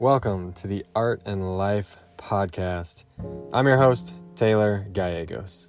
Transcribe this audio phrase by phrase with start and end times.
[0.00, 3.04] Welcome to the Art and Life Podcast.
[3.52, 5.68] I'm your host, Taylor Gallegos.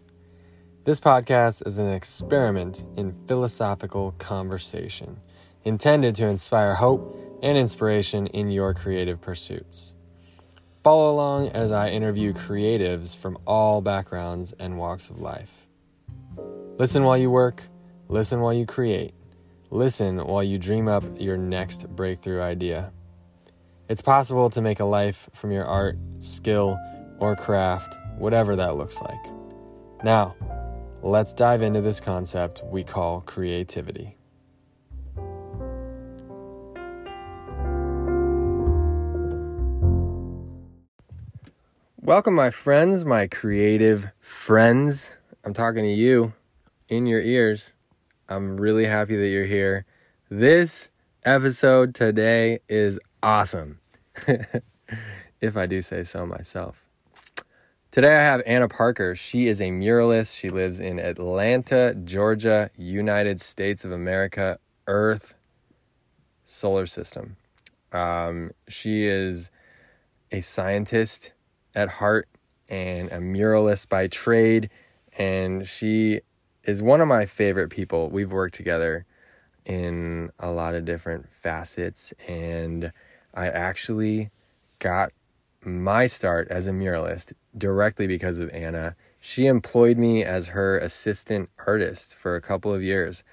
[0.85, 5.19] This podcast is an experiment in philosophical conversation
[5.65, 7.13] intended to inspire hope
[7.43, 9.97] and inspiration in your creative pursuits.
[10.81, 15.67] Follow along as I interview creatives from all backgrounds and walks of life.
[16.77, 17.67] Listen while you work,
[18.07, 19.13] listen while you create,
[19.71, 22.93] listen while you dream up your next breakthrough idea.
[23.91, 26.79] It's possible to make a life from your art, skill,
[27.19, 29.19] or craft, whatever that looks like.
[30.01, 30.33] Now,
[31.01, 34.15] let's dive into this concept we call creativity.
[41.97, 45.17] Welcome, my friends, my creative friends.
[45.43, 46.31] I'm talking to you
[46.87, 47.73] in your ears.
[48.29, 49.85] I'm really happy that you're here.
[50.29, 50.89] This
[51.25, 53.80] episode today is awesome,
[55.41, 56.85] if I do say so myself.
[57.91, 59.15] Today I have Anna Parker.
[59.15, 60.37] She is a muralist.
[60.37, 65.33] She lives in Atlanta, Georgia, United States of America, Earth,
[66.45, 67.35] solar system.
[67.91, 69.51] Um, she is
[70.31, 71.33] a scientist
[71.75, 72.29] at heart
[72.69, 74.69] and a muralist by trade.
[75.17, 76.21] And she
[76.63, 78.09] is one of my favorite people.
[78.09, 79.05] We've worked together
[79.65, 82.13] in a lot of different facets.
[82.27, 82.93] And
[83.33, 84.29] I actually
[84.79, 85.11] got
[85.63, 88.95] my start as a muralist directly because of Anna.
[89.19, 93.23] She employed me as her assistant artist for a couple of years,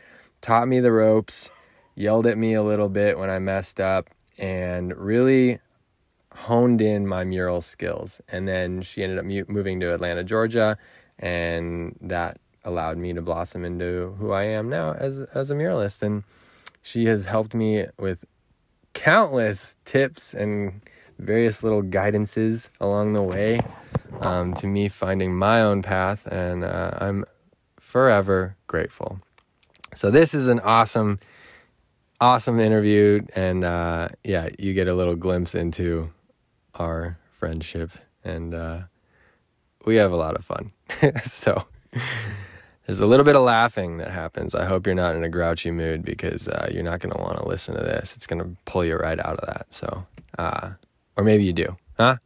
[0.40, 1.50] taught me the ropes,
[1.94, 5.58] yelled at me a little bit when I messed up, and really
[6.32, 8.20] honed in my mural skills.
[8.28, 10.76] And then she ended up moving to Atlanta, Georgia,
[11.18, 16.02] and that allowed me to blossom into who I am now as as a muralist.
[16.02, 16.24] And
[16.82, 18.24] she has helped me with
[18.98, 20.80] countless tips and
[21.20, 23.60] various little guidances along the way
[24.20, 27.24] um, to me finding my own path, and uh, I'm
[27.78, 29.20] forever grateful.
[29.94, 31.20] So this is an awesome,
[32.20, 36.10] awesome interview, and uh, yeah, you get a little glimpse into
[36.74, 37.92] our friendship,
[38.24, 38.80] and uh,
[39.84, 40.72] we have a lot of fun.
[41.24, 41.64] so
[42.88, 44.54] there's a little bit of laughing that happens.
[44.54, 47.36] I hope you're not in a grouchy mood because uh, you're not going to want
[47.36, 48.16] to listen to this.
[48.16, 49.66] It's going to pull you right out of that.
[49.74, 50.06] So,
[50.38, 50.70] uh,
[51.14, 52.16] or maybe you do, huh?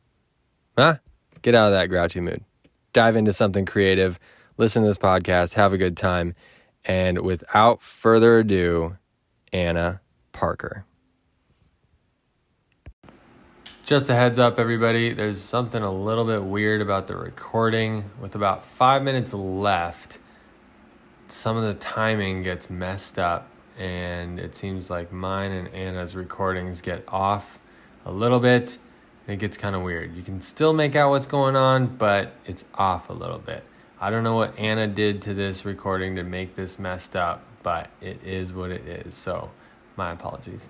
[0.78, 0.98] Huh?
[1.42, 2.44] Get out of that grouchy mood.
[2.92, 4.20] Dive into something creative.
[4.56, 5.54] Listen to this podcast.
[5.54, 6.36] Have a good time.
[6.84, 8.98] And without further ado,
[9.52, 10.00] Anna
[10.30, 10.84] Parker.
[13.84, 15.12] Just a heads up, everybody.
[15.12, 18.08] There's something a little bit weird about the recording.
[18.20, 20.20] With about five minutes left,
[21.32, 23.48] some of the timing gets messed up,
[23.78, 27.58] and it seems like mine and Anna's recordings get off
[28.04, 28.76] a little bit,
[29.26, 30.14] and it gets kind of weird.
[30.14, 33.64] You can still make out what's going on, but it's off a little bit.
[33.98, 37.88] I don't know what Anna did to this recording to make this messed up, but
[38.02, 39.14] it is what it is.
[39.14, 39.50] So,
[39.96, 40.68] my apologies.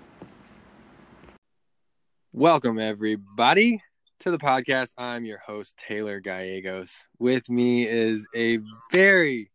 [2.33, 3.83] Welcome, everybody,
[4.21, 4.93] to the podcast.
[4.97, 7.09] I'm your host, Taylor Gallegos.
[7.19, 8.59] With me is a
[8.93, 9.51] very,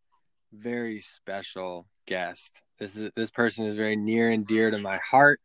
[0.60, 2.56] very special guest.
[2.80, 5.40] This is this person is very near and dear to my heart.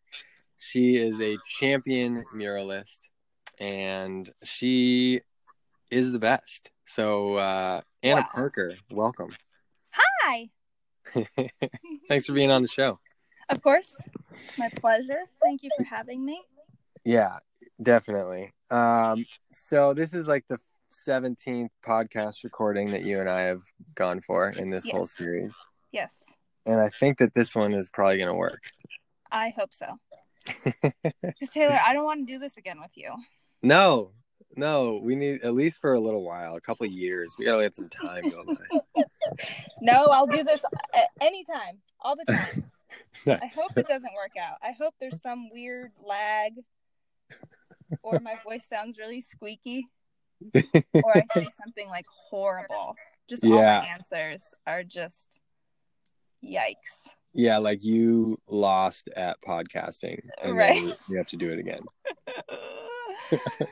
[0.59, 3.11] She is a champion muralist,
[3.59, 5.21] and she
[5.91, 6.71] is the best.
[6.87, 8.27] So, uh, Anna wow.
[8.35, 9.31] Parker, welcome.
[9.91, 10.51] Hi.
[12.09, 12.99] Thanks for being on the show.
[13.49, 13.91] Of course,
[14.57, 15.25] my pleasure.
[15.43, 16.43] Thank you for having me.
[17.05, 17.39] Yeah,
[17.83, 18.53] definitely.
[18.71, 20.59] Um, so this is like the
[20.93, 23.63] 17th podcast recording that you and I have
[23.95, 24.95] gone for in this yes.
[24.95, 25.65] whole series.
[25.91, 26.11] Yes.
[26.67, 28.63] And I think that this one is probably going to work.
[29.31, 29.99] I hope so.
[31.23, 33.15] Because Taylor, I don't want to do this again with you.
[33.63, 34.13] No,
[34.57, 37.35] no, we need at least for a little while, a couple years.
[37.39, 39.05] We gotta let some time go by.
[39.81, 40.61] no, I'll do this
[41.21, 42.65] anytime, all the time.
[43.27, 43.43] nice.
[43.43, 44.57] I hope it doesn't work out.
[44.63, 46.55] I hope there's some weird lag
[48.03, 49.87] or my voice sounds really squeaky,
[50.95, 52.97] or I say something like horrible.
[53.29, 53.81] Just yeah.
[53.81, 55.41] all answers are just
[56.45, 56.75] yikes.
[57.33, 60.75] Yeah, like you lost at podcasting, and right.
[60.75, 61.81] then you have to do it again.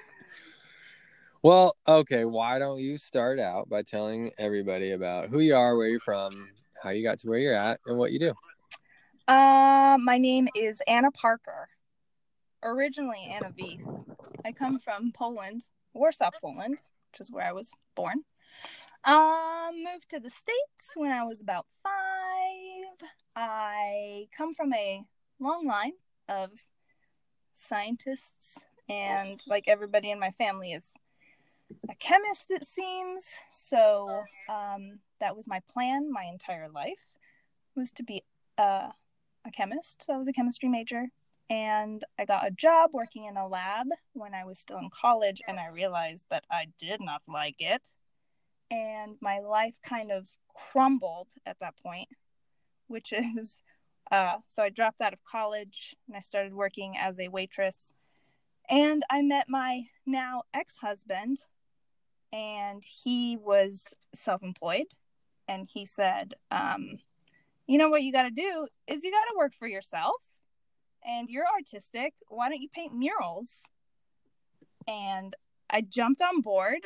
[1.43, 2.25] well, okay.
[2.25, 6.43] Why don't you start out by telling everybody about who you are, where you're from,
[6.82, 8.32] how you got to where you're at, and what you do?
[9.28, 11.69] Uh, my name is Anna Parker
[12.62, 14.05] originally Anna Vieth.
[14.44, 15.62] I come from Poland,
[15.94, 16.78] Warsaw, Poland,
[17.12, 18.25] which is where I was born.
[19.04, 23.08] Um, moved to the States when I was about five.
[23.34, 25.02] I come from a
[25.38, 25.92] long line
[26.28, 26.50] of
[27.54, 28.58] scientists
[28.88, 30.92] and like everybody in my family is
[31.88, 33.25] a chemist, it seems.
[33.50, 34.08] So
[34.48, 36.98] um, that was my plan my entire life
[37.76, 38.22] was to be
[38.58, 38.92] a,
[39.46, 40.04] a chemist.
[40.04, 41.06] So I was a chemistry major,
[41.50, 45.43] and I got a job working in a lab when I was still in college,
[45.47, 47.88] and I realized that I did not like it,
[48.70, 52.08] and my life kind of crumbled at that point,
[52.87, 53.61] which is.
[54.11, 57.93] Uh, so I dropped out of college and I started working as a waitress
[58.70, 61.38] and I met my now ex husband,
[62.32, 64.87] and he was self employed.
[65.49, 67.00] And he said, um,
[67.67, 70.14] You know what you got to do is you got to work for yourself,
[71.05, 72.14] and you're artistic.
[72.29, 73.49] Why don't you paint murals?
[74.88, 75.35] And
[75.69, 76.81] I jumped on board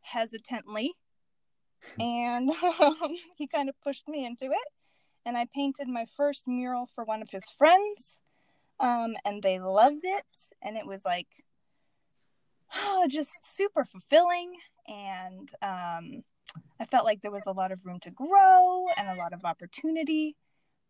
[0.00, 0.92] hesitantly,
[1.98, 4.68] and um, he kind of pushed me into it.
[5.26, 8.20] And I painted my first mural for one of his friends
[8.80, 10.24] um, and they loved it,
[10.62, 11.28] and it was like,
[12.74, 14.54] oh, just super fulfilling,
[14.88, 16.24] and um,
[16.80, 19.44] I felt like there was a lot of room to grow and a lot of
[19.44, 20.34] opportunity,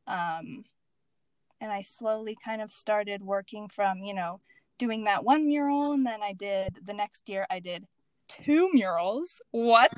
[0.06, 0.64] um,
[1.61, 4.41] and I slowly kind of started working from you know
[4.79, 7.87] doing that one mural, and then I did the next year I did
[8.29, 9.41] two murals.
[9.51, 9.93] What?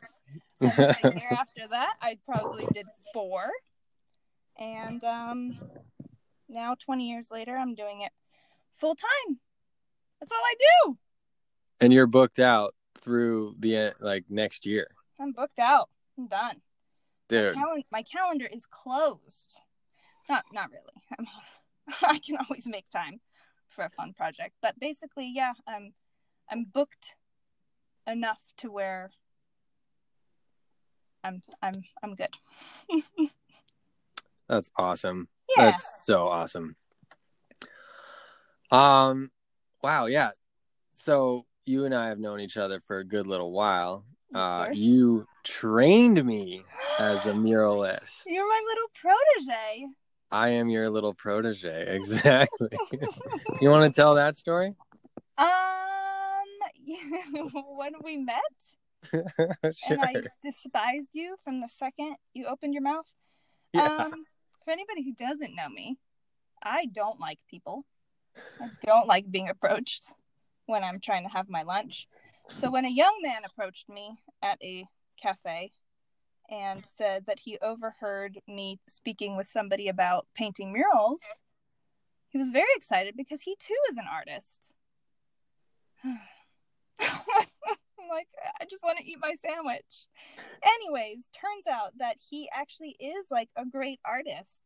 [0.61, 3.51] the year after that, I probably did four.
[4.59, 5.59] And um,
[6.53, 8.13] now 20 years later i'm doing it
[8.77, 9.39] full time
[10.21, 10.55] that's all i
[10.85, 10.99] do.
[11.81, 14.87] And you're booked out through the like next year.
[15.21, 15.89] I'm booked out.
[16.17, 16.61] I'm done.
[17.29, 17.57] Dude.
[17.57, 19.61] my, cal- my calendar is closed
[20.29, 21.29] not not really i mean
[22.03, 23.21] i can always make time
[23.69, 25.93] for a fun project but basically yeah i'm
[26.51, 27.15] i'm booked
[28.07, 29.11] enough to where
[31.25, 32.35] i'm i'm i'm good
[34.49, 35.67] that's awesome yeah.
[35.67, 36.77] That's so awesome.
[38.71, 39.31] Um,
[39.83, 40.31] wow, yeah.
[40.95, 44.05] So you and I have known each other for a good little while.
[44.35, 46.65] Uh, you trained me
[46.99, 48.23] as a muralist.
[48.27, 49.87] You're my little protege.
[50.33, 52.69] I am your little protege, exactly.
[53.61, 54.75] you want to tell that story?
[55.37, 55.49] Um,
[57.77, 58.41] when we met,
[59.11, 59.25] sure.
[59.91, 63.07] and I despised you from the second you opened your mouth.
[63.73, 63.87] Yeah.
[63.87, 64.25] Um,
[64.65, 65.99] for anybody who doesn't know me,
[66.63, 67.85] I don't like people.
[68.61, 70.13] I don't like being approached
[70.67, 72.09] when I'm trying to have my lunch.
[72.51, 74.87] So when a young man approached me at a
[75.21, 75.73] cafe
[76.53, 81.23] and said that he overheard me speaking with somebody about painting murals,
[82.29, 84.73] he was very excited because he too is an artist.
[86.05, 86.19] I'm
[88.11, 88.29] like,
[88.61, 90.07] I just want to eat my sandwich.
[90.63, 94.61] Anyways, turns out that he actually is like a great artist.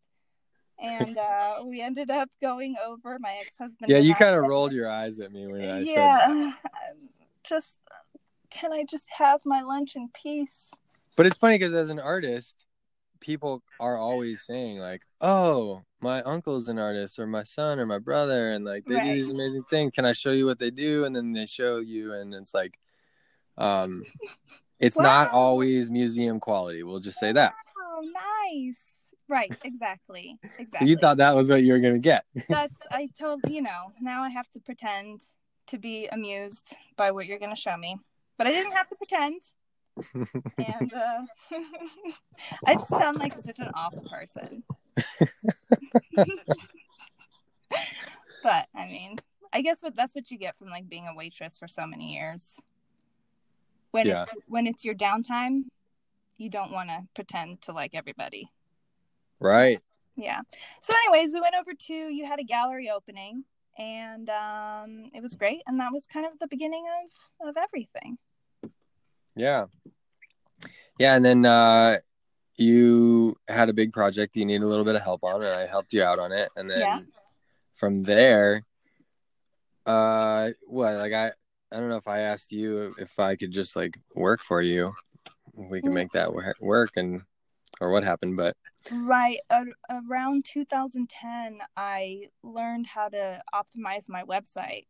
[0.80, 3.90] And uh, we ended up going over my ex husband.
[3.90, 6.54] Yeah, you kind of rolled your eyes at me when I yeah, said that.
[7.44, 7.78] Just,
[8.50, 10.72] can I just have my lunch in peace?
[11.16, 12.66] But it's funny because as an artist,
[13.20, 17.98] people are always saying like, "Oh, my uncle's an artist, or my son, or my
[17.98, 19.04] brother," and like they right.
[19.04, 19.92] do these amazing things.
[19.92, 21.04] Can I show you what they do?
[21.04, 22.78] And then they show you, and it's like,
[23.56, 24.02] um,
[24.78, 25.04] it's wow.
[25.04, 26.82] not always museum quality.
[26.82, 27.52] We'll just say that.
[27.78, 28.04] Oh,
[28.52, 28.82] nice.
[29.28, 30.38] Right, exactly.
[30.58, 30.78] Exactly.
[30.78, 32.24] So you thought that was what you were gonna get.
[32.48, 35.22] That's I told you know, now I have to pretend
[35.68, 37.98] to be amused by what you're gonna show me.
[38.38, 39.42] But I didn't have to pretend.
[40.58, 41.22] And uh,
[42.66, 44.62] I just sound like such an awful person.
[48.42, 49.16] but I mean,
[49.52, 52.14] I guess what that's what you get from like being a waitress for so many
[52.14, 52.60] years.
[53.90, 54.22] When yeah.
[54.24, 55.64] it's when it's your downtime
[56.38, 58.50] you don't want to pretend to like everybody.
[59.40, 59.78] Right.
[60.16, 60.40] Yeah.
[60.82, 63.44] So anyways we went over to you had a gallery opening
[63.78, 66.86] and um it was great and that was kind of the beginning
[67.40, 68.16] of of everything
[69.36, 69.66] yeah
[70.98, 71.96] yeah and then uh
[72.56, 75.66] you had a big project you need a little bit of help on and i
[75.66, 76.98] helped you out on it and then yeah.
[77.74, 78.62] from there
[79.84, 81.30] uh what like i
[81.72, 84.92] I don't know if I asked you if I could just like work for you.
[85.52, 87.22] We can make that work and
[87.80, 88.56] or what happened, but
[88.92, 94.86] right uh, around 2010, I learned how to optimize my website.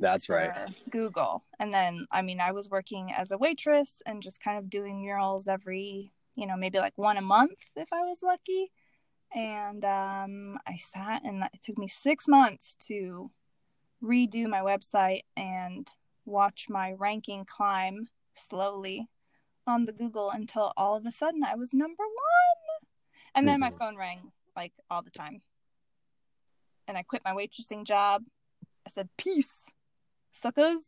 [0.00, 0.56] That's right.
[0.90, 4.70] Google, and then I mean, I was working as a waitress and just kind of
[4.70, 8.70] doing murals every, you know, maybe like one a month if I was lucky.
[9.34, 13.30] And um, I sat, and it took me six months to
[14.02, 15.86] redo my website and
[16.24, 19.08] watch my ranking climb slowly
[19.66, 22.88] on the Google until all of a sudden I was number one.
[23.34, 23.78] And then my mm-hmm.
[23.78, 25.42] phone rang like all the time.
[26.86, 28.22] And I quit my waitressing job.
[28.86, 29.64] I said, peace.
[30.40, 30.82] Suckers.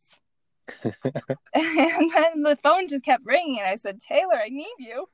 [0.83, 5.07] and then the phone just kept ringing, and I said, Taylor, I need you.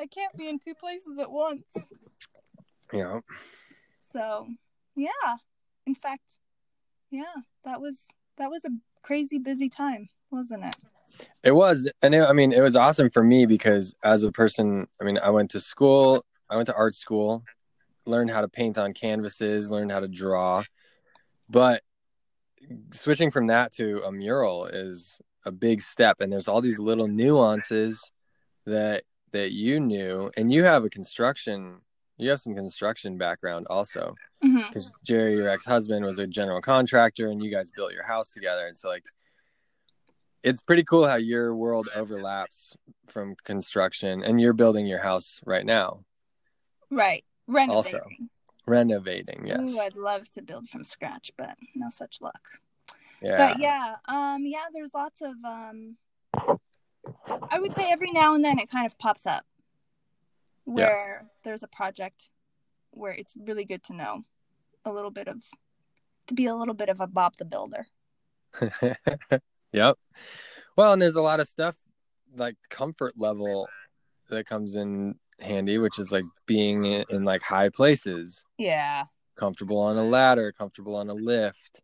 [0.00, 1.64] I can't be in two places at once.
[2.92, 3.20] Yeah.
[4.12, 4.48] So,
[4.96, 5.36] yeah.
[5.86, 6.22] In fact,
[7.10, 8.00] yeah, that was
[8.38, 8.70] that was a
[9.02, 10.76] crazy busy time, wasn't it?
[11.42, 14.88] It was, and it, I mean, it was awesome for me because as a person,
[15.00, 17.44] I mean, I went to school, I went to art school,
[18.06, 20.62] learned how to paint on canvases, learned how to draw,
[21.48, 21.82] but
[22.92, 27.08] switching from that to a mural is a big step, and there's all these little
[27.08, 28.12] nuances
[28.66, 31.80] that that you knew, and you have a construction,
[32.18, 35.04] you have some construction background also, because mm-hmm.
[35.04, 38.76] Jerry, your ex-husband, was a general contractor, and you guys built your house together, and
[38.76, 39.04] so like
[40.42, 42.76] it's pretty cool how your world overlaps
[43.06, 46.04] from construction and you're building your house right now.
[46.90, 47.24] Right.
[47.46, 47.76] Renovating.
[47.76, 48.00] Also,
[48.66, 49.72] renovating, yes.
[49.72, 52.40] Ooh, I'd love to build from scratch, but no such luck.
[53.20, 53.36] Yeah.
[53.36, 55.96] But yeah, um yeah, there's lots of um
[57.50, 59.44] I would say every now and then it kind of pops up
[60.64, 61.28] where yeah.
[61.44, 62.28] there's a project
[62.90, 64.24] where it's really good to know
[64.84, 65.42] a little bit of
[66.28, 67.86] to be a little bit of a Bob the Builder.
[69.72, 69.98] Yep.
[70.76, 71.76] Well, and there's a lot of stuff
[72.36, 73.68] like comfort level
[74.28, 78.44] that comes in handy, which is like being in, in like high places.
[78.58, 79.04] Yeah.
[79.36, 81.80] Comfortable on a ladder, comfortable on a lift.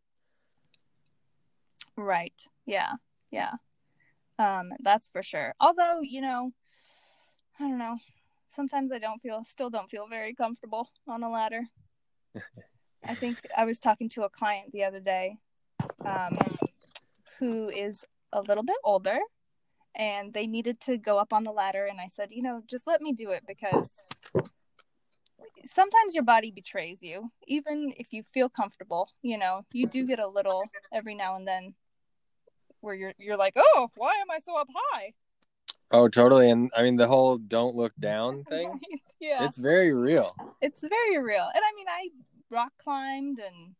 [1.96, 2.34] Right.
[2.66, 2.92] Yeah.
[3.30, 3.52] Yeah.
[4.38, 5.54] Um, that's for sure.
[5.60, 6.52] Although, you know,
[7.58, 7.96] I don't know.
[8.50, 11.62] Sometimes I don't feel still don't feel very comfortable on a ladder.
[13.04, 15.38] I think I was talking to a client the other day.
[16.04, 16.38] Um,
[17.38, 19.18] who is a little bit older
[19.98, 22.86] and they needed to go up on the ladder and I said, you know, just
[22.86, 23.92] let me do it because
[25.66, 27.28] sometimes your body betrays you.
[27.46, 30.62] Even if you feel comfortable, you know, you do get a little
[30.92, 31.74] every now and then
[32.80, 35.14] where you're you're like, "Oh, why am I so up high?"
[35.90, 36.48] Oh, totally.
[36.50, 38.80] And I mean the whole don't look down thing.
[39.20, 39.44] yeah.
[39.44, 40.34] It's very real.
[40.62, 41.48] It's very real.
[41.54, 42.08] And I mean, I
[42.50, 43.74] rock climbed and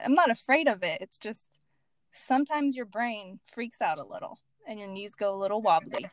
[0.00, 1.02] I'm not afraid of it.
[1.02, 1.50] It's just
[2.12, 6.06] sometimes your brain freaks out a little and your knees go a little wobbly.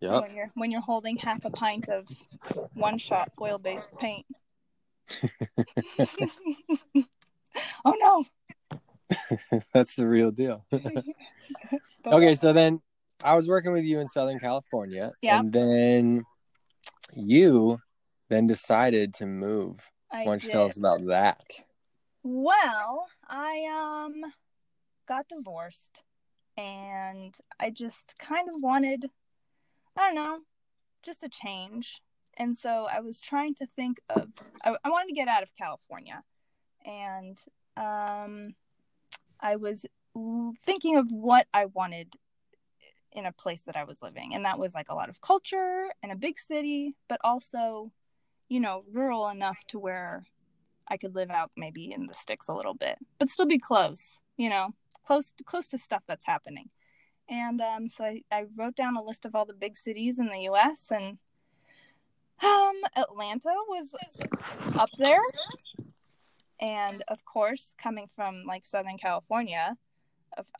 [0.00, 0.20] Yeah.
[0.20, 2.08] When you're when you're holding half a pint of
[2.74, 4.26] one shot oil based paint.
[7.84, 8.24] oh no.
[9.72, 10.64] That's the real deal.
[12.06, 12.80] okay, so then
[13.22, 15.12] I was working with you in Southern California.
[15.22, 15.38] Yeah.
[15.38, 16.24] And then
[17.14, 17.78] you
[18.28, 19.88] then decided to move.
[20.10, 21.44] I Why don't you tell us about that?
[22.24, 24.32] Well, I um
[25.06, 26.02] got divorced
[26.56, 29.06] and I just kind of wanted,
[29.96, 30.38] I don't know,
[31.02, 32.02] just a change.
[32.36, 34.28] And so I was trying to think of,
[34.64, 36.22] I, I wanted to get out of California.
[36.84, 37.38] And
[37.76, 38.54] um,
[39.40, 39.86] I was
[40.64, 42.14] thinking of what I wanted
[43.12, 44.34] in a place that I was living.
[44.34, 47.92] And that was like a lot of culture and a big city, but also,
[48.48, 50.24] you know, rural enough to where
[50.88, 54.20] I could live out maybe in the sticks a little bit, but still be close,
[54.36, 56.70] you know close to, close to stuff that's happening.
[57.28, 60.28] And um, so I, I wrote down a list of all the big cities in
[60.28, 60.90] the U.S.
[60.90, 61.18] and
[62.42, 63.88] um, Atlanta was
[64.74, 65.20] up there.
[66.60, 69.76] And of course, coming from like Southern California,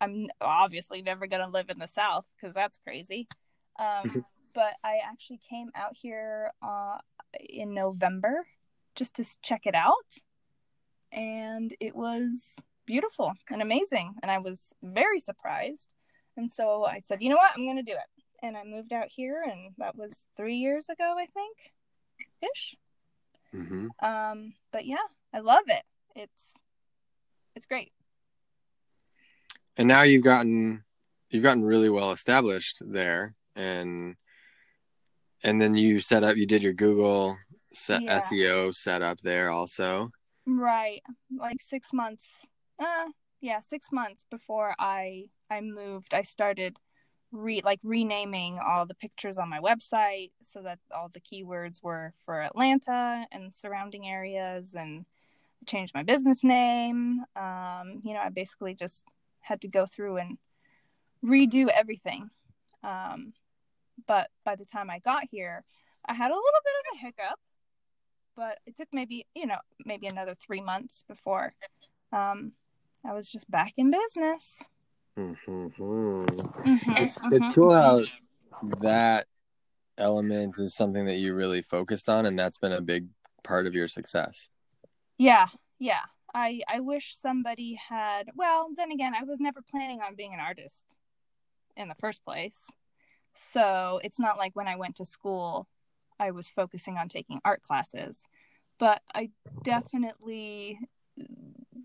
[0.01, 3.29] I'm obviously never going to live in the South because that's crazy.
[3.79, 6.99] Um, but I actually came out here uh,
[7.41, 8.47] in November
[8.95, 10.19] just to check it out.
[11.11, 12.55] And it was
[12.93, 14.13] beautiful and amazing.
[14.23, 15.95] And I was very surprised.
[16.37, 17.53] And so I said, you know what?
[17.57, 18.25] I'm going to do it.
[18.45, 21.57] And I moved out here, and that was three years ago, I think,
[22.43, 22.77] ish.
[23.55, 24.05] Mm-hmm.
[24.05, 25.83] Um, but yeah, I love it.
[26.17, 26.43] It's
[27.55, 27.93] it's great.
[29.77, 30.83] And now you've gotten
[31.31, 34.17] you've gotten really well established there, and
[35.45, 37.37] and then you set up you did your Google
[37.69, 38.19] set, yeah.
[38.19, 40.11] SEO setup there also.
[40.47, 41.03] Right,
[41.39, 42.25] like six months
[42.79, 43.09] uh
[43.41, 46.77] yeah six months before i i moved i started
[47.33, 52.13] re like renaming all the pictures on my website so that all the keywords were
[52.25, 55.05] for atlanta and surrounding areas and
[55.63, 57.25] I changed my business name.
[57.37, 59.05] Um you know i basically just
[59.41, 60.39] had to go through and
[61.25, 62.31] redo everything.
[62.83, 63.33] Um
[64.07, 65.63] but by the time i got here
[66.07, 67.39] i had a little bit of a hiccup
[68.37, 71.55] but it took maybe you know maybe another three months before
[72.13, 72.53] um,
[73.05, 74.65] I was just back in business.
[75.19, 75.67] Mm-hmm.
[75.83, 78.03] Mm-hmm, it's mm-hmm, it's cool how
[78.81, 79.27] that
[79.99, 83.09] element is something that you really focused on, and that's been a big
[83.43, 84.49] part of your success.
[85.19, 86.03] Yeah, yeah.
[86.35, 90.41] I I wish somebody had well, then again, I was never planning on being an
[90.41, 90.97] artist
[91.77, 92.63] in the first place.
[93.35, 95.67] So, it's not like when I went to school
[96.23, 98.23] I was focusing on taking art classes,
[98.79, 99.31] but I
[99.65, 100.79] definitely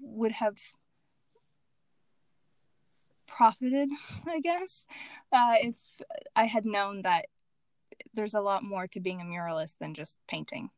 [0.01, 0.57] would have
[3.27, 3.89] profited,
[4.27, 4.85] I guess,
[5.31, 5.75] uh, if
[6.35, 7.25] I had known that
[8.13, 10.69] there's a lot more to being a muralist than just painting.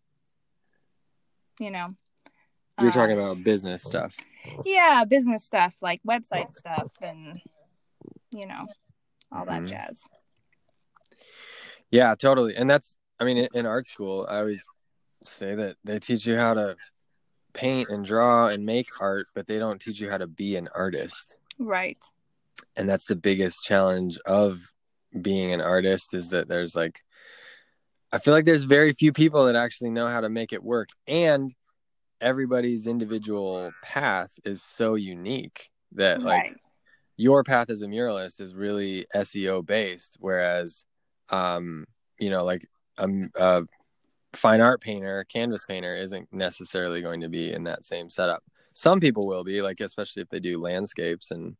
[1.59, 1.95] You know,
[2.81, 4.15] you're talking uh, about business stuff.
[4.65, 7.41] Yeah, business stuff like website stuff and
[8.31, 8.67] you know
[9.31, 9.67] all that mm-hmm.
[9.67, 10.01] jazz.
[11.91, 12.55] Yeah, totally.
[12.55, 14.65] And that's I mean in, in art school, I always
[15.23, 16.77] say that they teach you how to
[17.53, 20.69] paint and draw and make art, but they don't teach you how to be an
[20.73, 21.37] artist.
[21.57, 21.97] Right.
[22.75, 24.59] And that's the biggest challenge of
[25.21, 26.99] being an artist is that there's like
[28.11, 30.89] I feel like there's very few people that actually know how to make it work
[31.07, 31.53] and
[32.21, 36.47] everybody's individual path is so unique that right.
[36.47, 36.53] like
[37.17, 40.85] your path as a muralist is really SEO based whereas
[41.29, 41.85] um
[42.19, 43.63] you know like a, a
[44.33, 48.99] fine art painter canvas painter isn't necessarily going to be in that same setup some
[48.99, 51.55] people will be like especially if they do landscapes and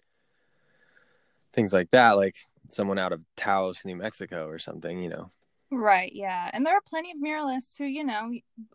[1.54, 2.36] things like that like
[2.68, 5.32] someone out of Taos New Mexico or something you know
[5.72, 6.50] Right, yeah.
[6.52, 8.32] And there are plenty of muralists who, you know,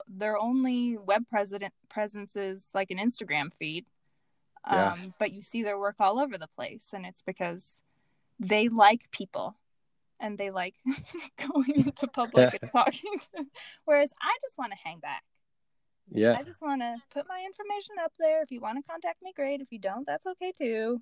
[0.06, 3.86] their only web president presence is like an Instagram feed.
[4.66, 4.92] Yeah.
[4.92, 7.78] Um, but you see their work all over the place and it's because
[8.38, 9.58] they like people
[10.20, 10.76] and they like
[11.36, 13.20] going into public and talking
[13.84, 15.22] whereas I just want to hang back.
[16.08, 16.36] Yeah.
[16.38, 18.42] I just want to put my information up there.
[18.42, 19.60] If you want to contact me, great.
[19.60, 21.00] If you don't, that's okay too.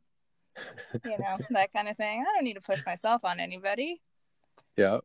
[1.04, 2.20] You know, that kind of thing.
[2.20, 4.00] I don't need to push myself on anybody.
[4.76, 4.98] Yeah.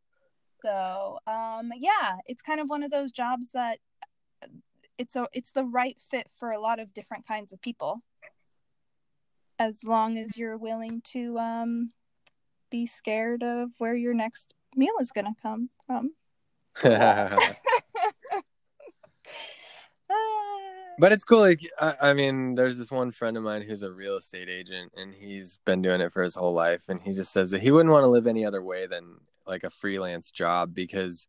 [0.61, 3.79] So, um, yeah, it's kind of one of those jobs that
[4.97, 8.01] it's a it's the right fit for a lot of different kinds of people.
[9.59, 11.91] As long as you're willing to um,
[12.69, 16.11] be scared of where your next meal is going to come from.
[20.97, 23.91] but it's cool like I, I, mean there's this one friend of mine who's a
[23.91, 27.31] real estate agent and he's been doing it for his whole life and he just
[27.31, 30.73] says that he wouldn't want to live any other way than like a freelance job
[30.73, 31.27] because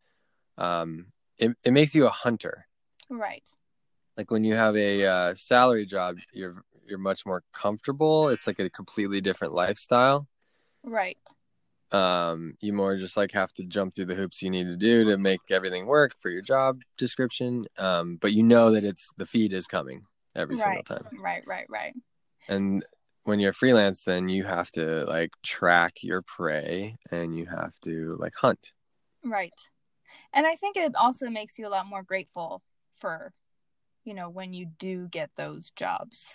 [0.57, 1.07] um
[1.39, 2.67] it, it makes you a hunter.
[3.09, 3.45] Right.
[4.17, 8.29] Like when you have a uh, salary job you're you're much more comfortable.
[8.29, 10.27] It's like a completely different lifestyle.
[10.83, 11.19] Right
[11.93, 15.05] um you more just like have to jump through the hoops you need to do
[15.05, 19.25] to make everything work for your job description um but you know that it's the
[19.25, 20.03] feed is coming
[20.37, 20.65] every right.
[20.65, 21.07] single time.
[21.19, 21.95] Right right right.
[22.49, 22.85] And
[23.25, 28.17] when you're freelance then you have to like track your prey and you have to
[28.19, 28.73] like hunt.
[29.25, 29.53] Right.
[30.35, 32.63] And i think it also makes you a lot more grateful
[33.01, 33.33] for
[34.05, 36.35] you know when you do get those jobs.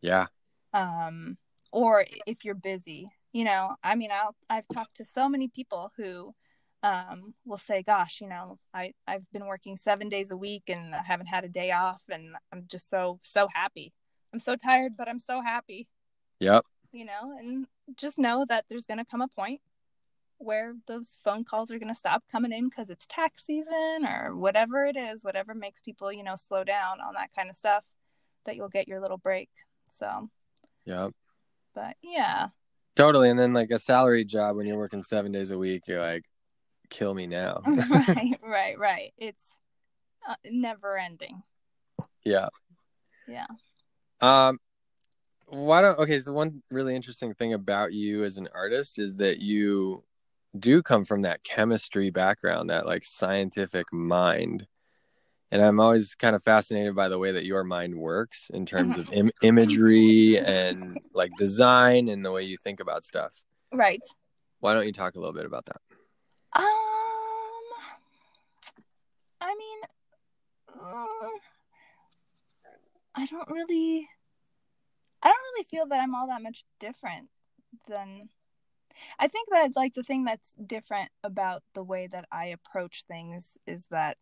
[0.00, 0.26] Yeah.
[0.72, 1.36] Um
[1.70, 5.92] or if you're busy you know i mean I'll, i've talked to so many people
[5.96, 6.34] who
[6.82, 10.94] um, will say gosh you know i i've been working seven days a week and
[10.94, 13.92] i haven't had a day off and i'm just so so happy
[14.32, 15.88] i'm so tired but i'm so happy
[16.40, 16.64] Yep.
[16.92, 19.60] You know, and just know that there's going to come a point
[20.38, 24.36] where those phone calls are going to stop coming in because it's tax season or
[24.36, 27.84] whatever it is, whatever makes people, you know, slow down on that kind of stuff,
[28.44, 29.48] that you'll get your little break.
[29.90, 30.28] So,
[30.84, 31.12] yep.
[31.74, 32.48] But yeah.
[32.96, 33.28] Totally.
[33.30, 36.24] And then, like a salary job when you're working seven days a week, you're like,
[36.90, 37.60] kill me now.
[37.90, 39.12] right, right, right.
[39.18, 39.42] It's
[40.28, 41.42] uh, never ending.
[42.24, 42.48] Yeah.
[43.28, 43.46] Yeah.
[44.20, 44.58] Um,
[45.48, 49.38] why don't okay so one really interesting thing about you as an artist is that
[49.38, 50.02] you
[50.58, 54.66] do come from that chemistry background that like scientific mind
[55.50, 58.96] and i'm always kind of fascinated by the way that your mind works in terms
[58.96, 60.76] of Im- imagery and
[61.14, 63.32] like design and the way you think about stuff.
[63.72, 64.02] Right.
[64.60, 65.80] Why don't you talk a little bit about that?
[66.54, 66.64] Um
[69.38, 69.78] i mean
[70.80, 71.28] uh,
[73.14, 74.08] i don't really
[75.22, 77.28] I don't really feel that I'm all that much different
[77.88, 78.28] than
[79.18, 83.56] I think that like the thing that's different about the way that I approach things
[83.66, 84.18] is that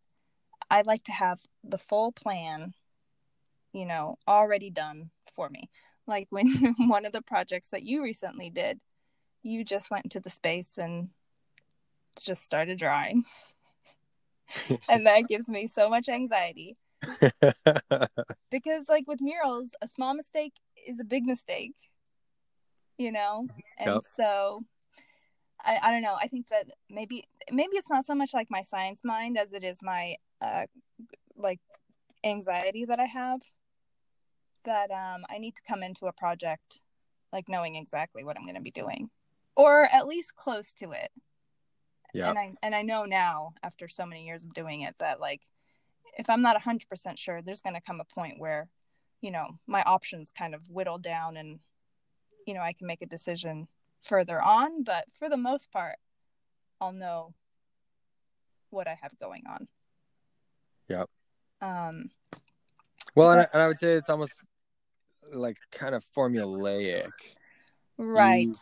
[0.75, 2.75] I like to have the full plan,
[3.73, 5.71] you know, already done for me.
[6.09, 8.81] Like when one of the projects that you recently did,
[9.45, 11.11] you just went into the space and
[12.21, 13.23] just started drawing.
[14.89, 16.77] and that gives me so much anxiety.
[18.51, 20.55] because like with murals, a small mistake
[20.89, 21.77] is a big mistake
[22.99, 24.03] you know and yep.
[24.17, 24.63] so
[25.65, 28.63] I, I don't know i think that maybe maybe it's not so much like my
[28.63, 30.65] science mind as it is my uh
[31.37, 31.61] like
[32.25, 33.41] anxiety that i have
[34.65, 36.81] that um, I need to come into a project
[37.33, 39.11] like knowing exactly what I'm going to be doing,
[39.57, 41.11] or at least close to it.
[42.13, 42.31] Yeah.
[42.31, 45.43] And I and I know now after so many years of doing it that like
[46.17, 48.69] if I'm not 100% sure, there's going to come a point where,
[49.21, 51.61] you know, my options kind of whittle down and
[52.47, 53.69] you know, I can make a decision
[54.03, 55.97] further on, but for the most part,
[56.79, 57.35] I'll know
[58.69, 59.67] what I have going on.
[60.89, 61.09] Yep.
[61.61, 62.11] Um
[63.17, 64.45] well, and I, and I would say it's almost
[65.33, 67.09] like kind of formulaic.
[67.97, 68.49] Right.
[68.49, 68.57] You,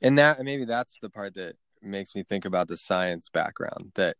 [0.00, 4.16] and that maybe that's the part that makes me think about the science background that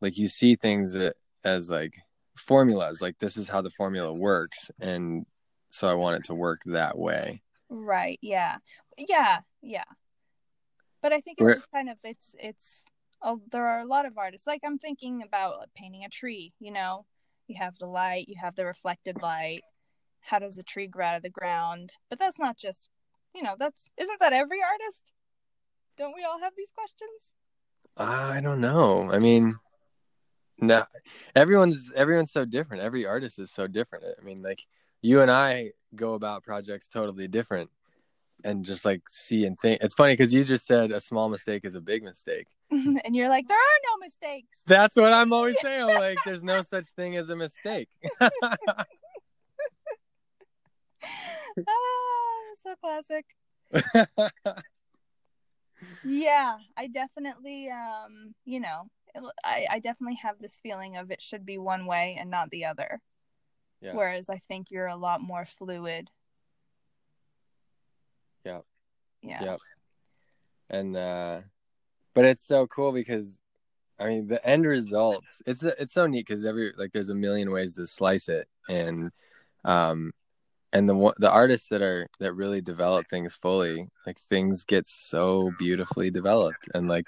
[0.00, 1.94] like you see things that, as like
[2.36, 5.26] formulas like this is how the formula works and
[5.70, 7.42] so I want it to work that way.
[7.68, 8.18] Right.
[8.22, 8.58] Yeah.
[8.96, 9.40] Yeah.
[9.62, 9.84] Yeah.
[11.00, 12.82] But I think it's just kind of it's it's
[13.22, 14.46] oh there are a lot of artists.
[14.46, 17.06] Like I'm thinking about painting a tree, you know.
[17.48, 19.62] You have the light, you have the reflected light,
[20.20, 21.90] how does the tree grow out of the ground?
[22.08, 22.88] But that's not just
[23.34, 25.02] you know that's isn't that every artist?
[25.98, 27.10] Don't we all have these questions?
[27.96, 29.10] I don't know.
[29.12, 29.54] I mean
[30.58, 30.84] no
[31.34, 32.82] everyone's everyone's so different.
[32.82, 34.04] Every artist is so different.
[34.20, 34.66] I mean like
[35.02, 37.68] you and i go about projects totally different
[38.44, 41.64] and just like see and think it's funny because you just said a small mistake
[41.64, 45.58] is a big mistake and you're like there are no mistakes that's what i'm always
[45.62, 47.88] saying like there's no such thing as a mistake
[51.68, 53.26] ah, so classic.
[56.04, 58.88] yeah, I definitely, um, you know,
[59.44, 62.66] I, I definitely have this feeling of it should be one way and not the
[62.66, 63.00] other.
[63.80, 63.94] Yeah.
[63.94, 66.08] Whereas I think you're a lot more fluid.
[68.44, 68.60] Yeah.
[69.22, 69.44] Yeah.
[69.44, 69.58] Yep.
[70.70, 71.40] And uh
[72.14, 73.38] but it's so cool because
[73.98, 77.50] I mean the end results it's it's so neat because every like there's a million
[77.50, 79.10] ways to slice it and
[79.64, 80.12] um
[80.72, 85.50] and the the artists that are that really develop things fully like things get so
[85.58, 87.06] beautifully developed and like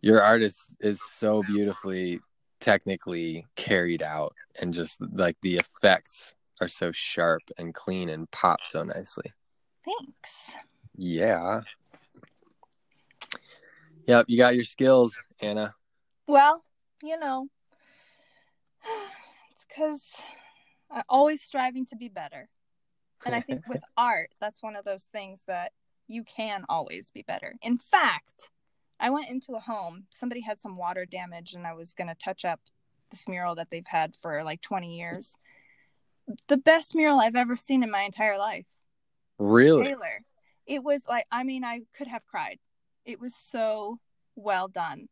[0.00, 2.20] your artist is so beautifully
[2.60, 8.60] technically carried out and just like the effects are so sharp and clean and pop
[8.60, 9.32] so nicely
[9.86, 10.54] thanks
[10.96, 11.60] yeah
[14.06, 15.74] yep you got your skills anna
[16.26, 16.64] well
[17.02, 17.48] you know
[19.52, 20.02] it's because
[20.90, 22.48] i'm always striving to be better
[23.24, 25.72] and I think with art, that's one of those things that
[26.08, 27.54] you can always be better.
[27.62, 28.50] In fact,
[29.00, 32.14] I went into a home, somebody had some water damage, and I was going to
[32.14, 32.60] touch up
[33.10, 35.36] this mural that they've had for like 20 years.
[36.48, 38.66] The best mural I've ever seen in my entire life.
[39.38, 39.84] Really?
[39.84, 40.22] Taylor.
[40.66, 42.58] It was like, I mean, I could have cried.
[43.04, 44.00] It was so
[44.34, 45.08] well done.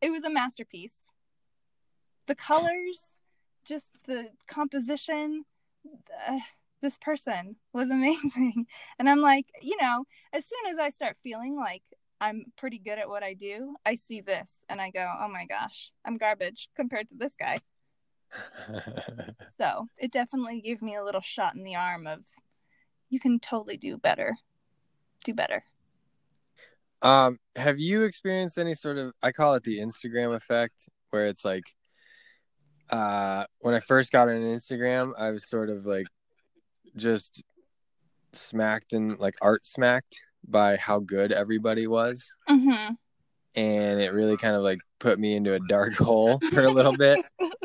[0.00, 1.06] It was a masterpiece.
[2.26, 3.14] The colors,
[3.64, 5.44] just the composition,
[5.84, 6.40] the,
[6.80, 8.66] this person was amazing.
[8.98, 11.82] And I'm like, you know, as soon as I start feeling like
[12.20, 15.46] I'm pretty good at what I do, I see this and I go, oh my
[15.46, 17.56] gosh, I'm garbage compared to this guy.
[19.58, 22.20] so it definitely gave me a little shot in the arm of
[23.10, 24.36] you can totally do better.
[25.24, 25.64] Do better.
[27.02, 31.44] Um, have you experienced any sort of I call it the Instagram effect where it's
[31.44, 31.64] like
[32.90, 36.06] uh when I first got on Instagram, I was sort of like
[36.96, 37.42] just
[38.32, 42.32] smacked and like art smacked by how good everybody was.
[42.48, 42.94] Mm-hmm.
[43.54, 46.92] And it really kind of like put me into a dark hole for a little
[46.92, 47.20] bit.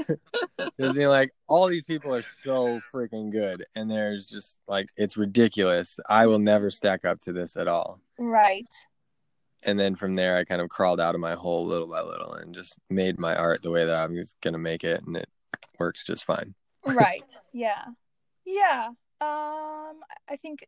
[0.80, 3.65] Just being like, all these people are so freaking good.
[3.76, 6.00] And there's just like, it's ridiculous.
[6.10, 8.02] I will never stack up to this at all.
[8.19, 8.67] Right.
[9.63, 12.34] And then from there, I kind of crawled out of my hole little by little
[12.34, 15.02] and just made my art the way that I was going to make it.
[15.06, 15.30] And it
[15.80, 16.54] works just fine.
[16.86, 17.24] right.
[17.54, 17.86] Yeah.
[18.45, 18.89] Yeah.
[19.21, 20.67] Um, I think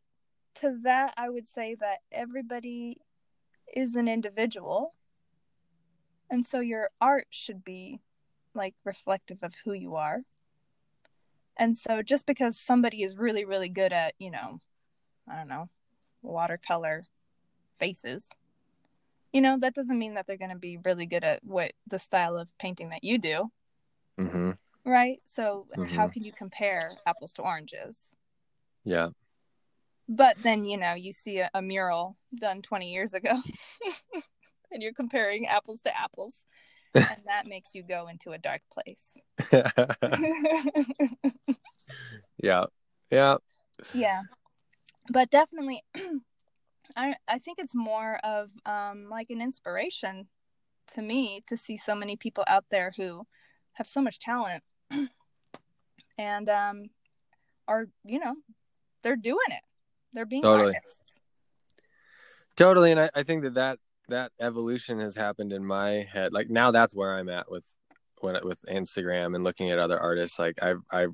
[0.56, 2.98] to that, I would say that everybody
[3.74, 4.94] is an individual.
[6.30, 8.00] And so your art should be
[8.54, 10.22] like reflective of who you are.
[11.56, 14.60] And so just because somebody is really, really good at, you know,
[15.30, 15.68] I don't know,
[16.22, 17.06] watercolor
[17.78, 18.28] faces,
[19.32, 21.98] you know, that doesn't mean that they're going to be really good at what the
[21.98, 23.50] style of painting that you do.
[24.18, 24.52] Mm-hmm.
[24.84, 25.20] Right.
[25.26, 25.94] So, mm-hmm.
[25.94, 28.12] how can you compare apples to oranges?
[28.84, 29.08] Yeah.
[30.08, 33.42] But then, you know, you see a, a mural done 20 years ago
[34.70, 36.34] and you're comparing apples to apples.
[36.94, 39.14] and that makes you go into a dark place.
[42.42, 42.64] yeah.
[43.10, 43.36] Yeah.
[43.94, 44.22] Yeah.
[45.10, 45.82] But definitely
[46.96, 50.28] I I think it's more of um like an inspiration
[50.94, 53.26] to me to see so many people out there who
[53.74, 54.62] have so much talent
[56.18, 56.84] and um
[57.68, 58.34] are, you know,
[59.02, 59.62] they're doing it.
[60.12, 60.74] They're being totally.
[60.74, 61.18] artists.
[62.56, 66.32] Totally, and I, I think that that that evolution has happened in my head.
[66.32, 67.64] Like now, that's where I'm at with
[68.20, 70.38] when with Instagram and looking at other artists.
[70.38, 71.06] Like I I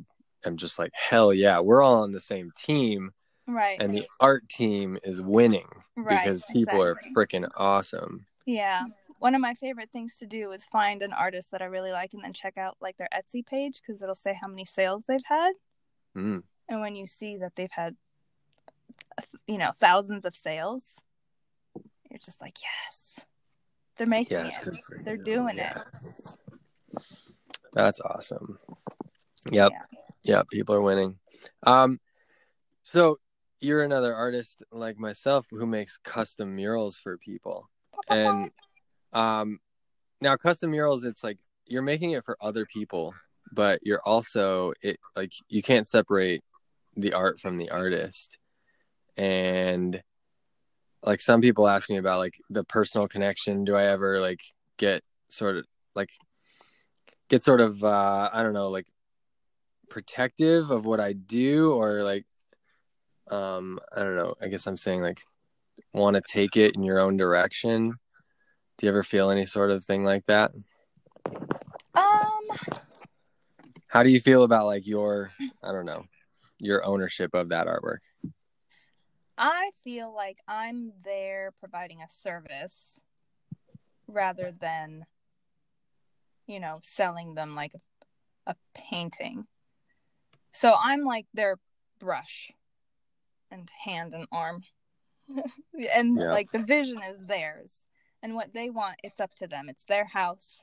[0.45, 3.13] am just like hell yeah, we're all on the same team,
[3.47, 3.81] right?
[3.81, 7.11] And the art team is winning right, because people exactly.
[7.11, 8.27] are freaking awesome.
[8.47, 8.85] Yeah,
[9.19, 12.13] one of my favorite things to do is find an artist that I really like
[12.13, 15.25] and then check out like their Etsy page because it'll say how many sales they've
[15.25, 15.53] had.
[16.17, 16.43] Mm.
[16.69, 17.97] And when you see that they've had,
[19.47, 20.85] you know, thousands of sales,
[22.15, 23.27] you're just like, yes,
[23.99, 25.05] they're making yes, it.
[25.05, 25.25] They're you.
[25.25, 26.39] doing yes.
[26.93, 27.03] it.
[27.73, 28.57] That's awesome.
[29.51, 29.73] Yep.
[29.73, 29.99] Yeah.
[30.23, 30.49] Yep.
[30.51, 31.19] People are winning.
[31.65, 31.99] Um,
[32.85, 33.19] so
[33.61, 37.69] you're another artist like myself who makes custom murals for people.
[38.09, 38.51] And
[39.13, 39.59] um
[40.21, 43.15] now custom murals it's like you're making it for other people,
[43.53, 46.43] but you're also it like you can't separate
[46.95, 48.39] the art from the artist.
[49.17, 50.01] And
[51.05, 53.65] like some people ask me about like the personal connection.
[53.65, 54.41] Do i ever like
[54.77, 56.11] get sort of like
[57.29, 58.87] get sort of uh i don't know like
[59.89, 62.27] protective of what i do or like
[63.31, 64.35] um i don't know.
[64.41, 65.21] I guess i'm saying like
[65.93, 67.91] want to take it in your own direction.
[68.79, 70.53] Do you ever feel any sort of thing like that?
[71.95, 72.41] Um.
[73.89, 76.05] How do you feel about like your i don't know
[76.59, 77.99] your ownership of that artwork
[79.37, 83.01] I feel like I'm there providing a service
[84.07, 85.07] rather than,
[86.47, 89.47] you know, selling them like a, a painting.
[90.53, 91.59] So I'm like their
[91.99, 92.53] brush
[93.51, 94.63] and hand and arm.
[95.95, 96.31] and yeah.
[96.31, 97.83] like the vision is theirs.
[98.23, 99.69] And what they want, it's up to them.
[99.69, 100.61] It's their house.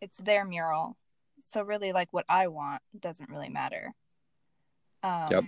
[0.00, 0.96] It's their mural.
[1.40, 3.94] So really like what I want doesn't really matter.
[5.02, 5.44] Um, yep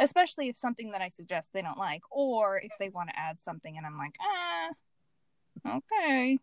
[0.00, 3.38] especially if something that I suggest they don't like, or if they want to add
[3.40, 6.38] something and I'm like, ah, okay.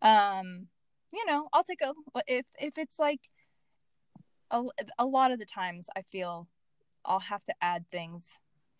[0.00, 0.68] Um,
[1.12, 1.92] you know, I'll take a
[2.26, 3.20] if if it's like
[4.50, 4.62] a,
[4.98, 6.48] a lot of the times I feel
[7.04, 8.24] I'll have to add things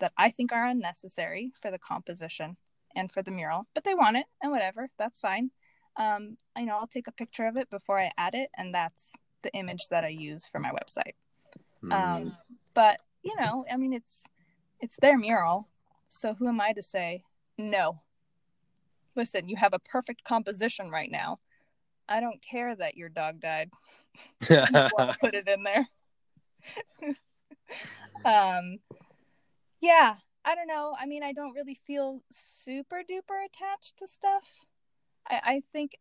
[0.01, 2.57] that I think are unnecessary for the composition
[2.97, 5.51] and for the mural, but they want it and whatever, that's fine.
[5.97, 9.11] Um, you know, I'll take a picture of it before I add it, and that's
[9.43, 11.15] the image that I use for my website.
[11.85, 11.93] Mm.
[11.93, 12.37] Um,
[12.75, 14.23] but you know, I mean, it's
[14.81, 15.69] it's their mural,
[16.09, 17.25] so who am I to say
[17.57, 18.03] no?
[19.17, 21.39] Listen, you have a perfect composition right now.
[22.09, 23.71] I don't care that your dog died.
[24.41, 25.89] put it in there.
[28.25, 28.79] um,
[29.81, 30.95] yeah, I don't know.
[31.01, 34.67] I mean, I don't really feel super duper attached to stuff.
[35.29, 35.93] I, I think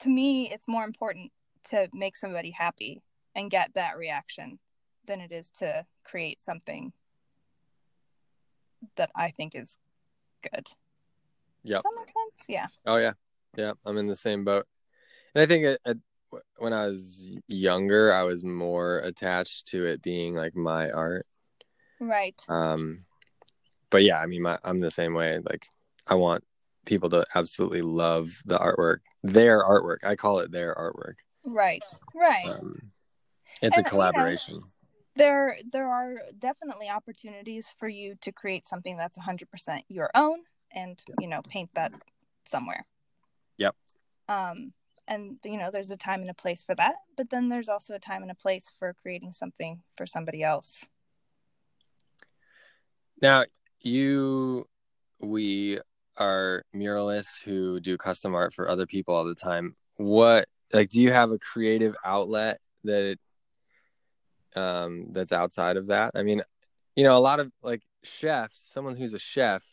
[0.00, 1.32] to me, it's more important
[1.70, 3.02] to make somebody happy
[3.34, 4.58] and get that reaction
[5.08, 6.92] than it is to create something
[8.96, 9.76] that I think is
[10.42, 10.68] good.
[11.64, 11.78] Yeah.
[11.78, 12.48] that make sense?
[12.48, 12.66] Yeah.
[12.86, 13.12] Oh yeah,
[13.56, 13.72] yeah.
[13.84, 14.66] I'm in the same boat,
[15.34, 15.98] and I think it, it,
[16.58, 21.26] when I was younger, I was more attached to it being like my art.
[22.00, 22.40] Right.
[22.48, 23.04] Um,
[23.90, 25.38] but yeah, I mean, my, I'm the same way.
[25.38, 25.66] Like,
[26.06, 26.44] I want
[26.86, 30.04] people to absolutely love the artwork, their artwork.
[30.04, 31.16] I call it their artwork.
[31.44, 31.82] Right.
[32.14, 32.46] Right.
[32.46, 32.92] Um,
[33.62, 34.54] it's and, a collaboration.
[34.54, 34.66] You know,
[35.18, 40.38] there there are definitely opportunities for you to create something that's 100% your own
[40.72, 41.92] and you know paint that
[42.46, 42.86] somewhere.
[43.58, 43.74] Yep.
[44.28, 44.72] Um
[45.06, 47.94] and you know there's a time and a place for that but then there's also
[47.94, 50.84] a time and a place for creating something for somebody else.
[53.20, 53.44] Now
[53.80, 54.66] you
[55.20, 55.80] we
[56.16, 59.76] are muralists who do custom art for other people all the time.
[59.96, 63.18] What like do you have a creative outlet that
[64.56, 66.12] um, that's outside of that.
[66.14, 66.42] I mean,
[66.96, 69.64] you know, a lot of like chefs, someone who's a chef,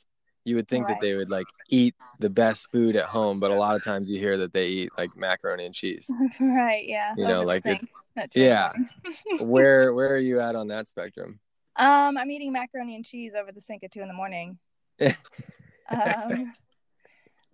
[0.43, 0.93] you would think right.
[0.93, 4.09] that they would like eat the best food at home, but a lot of times
[4.09, 6.09] you hear that they eat like macaroni and cheese.
[6.39, 6.85] right.
[6.87, 7.13] Yeah.
[7.17, 7.65] You know, like
[8.35, 8.71] yeah.
[9.39, 11.39] where where are you at on that spectrum?
[11.77, 14.59] Um, I'm eating macaroni and cheese over the sink at two in the morning.
[15.01, 16.53] um,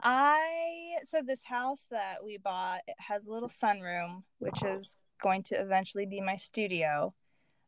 [0.03, 5.43] I so this house that we bought it has a little sunroom, which is going
[5.43, 7.13] to eventually be my studio.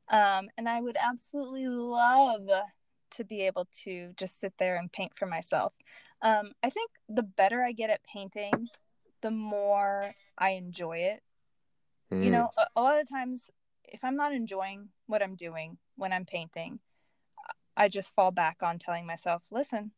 [0.09, 2.47] Um, and I would absolutely love
[3.11, 5.73] to be able to just sit there and paint for myself.
[6.21, 8.67] Um, I think the better I get at painting,
[9.21, 11.21] the more I enjoy it.
[12.11, 12.23] Mm.
[12.25, 13.49] You know, a, a lot of times,
[13.85, 16.79] if I'm not enjoying what I'm doing when I'm painting,
[17.75, 19.91] I just fall back on telling myself, listen,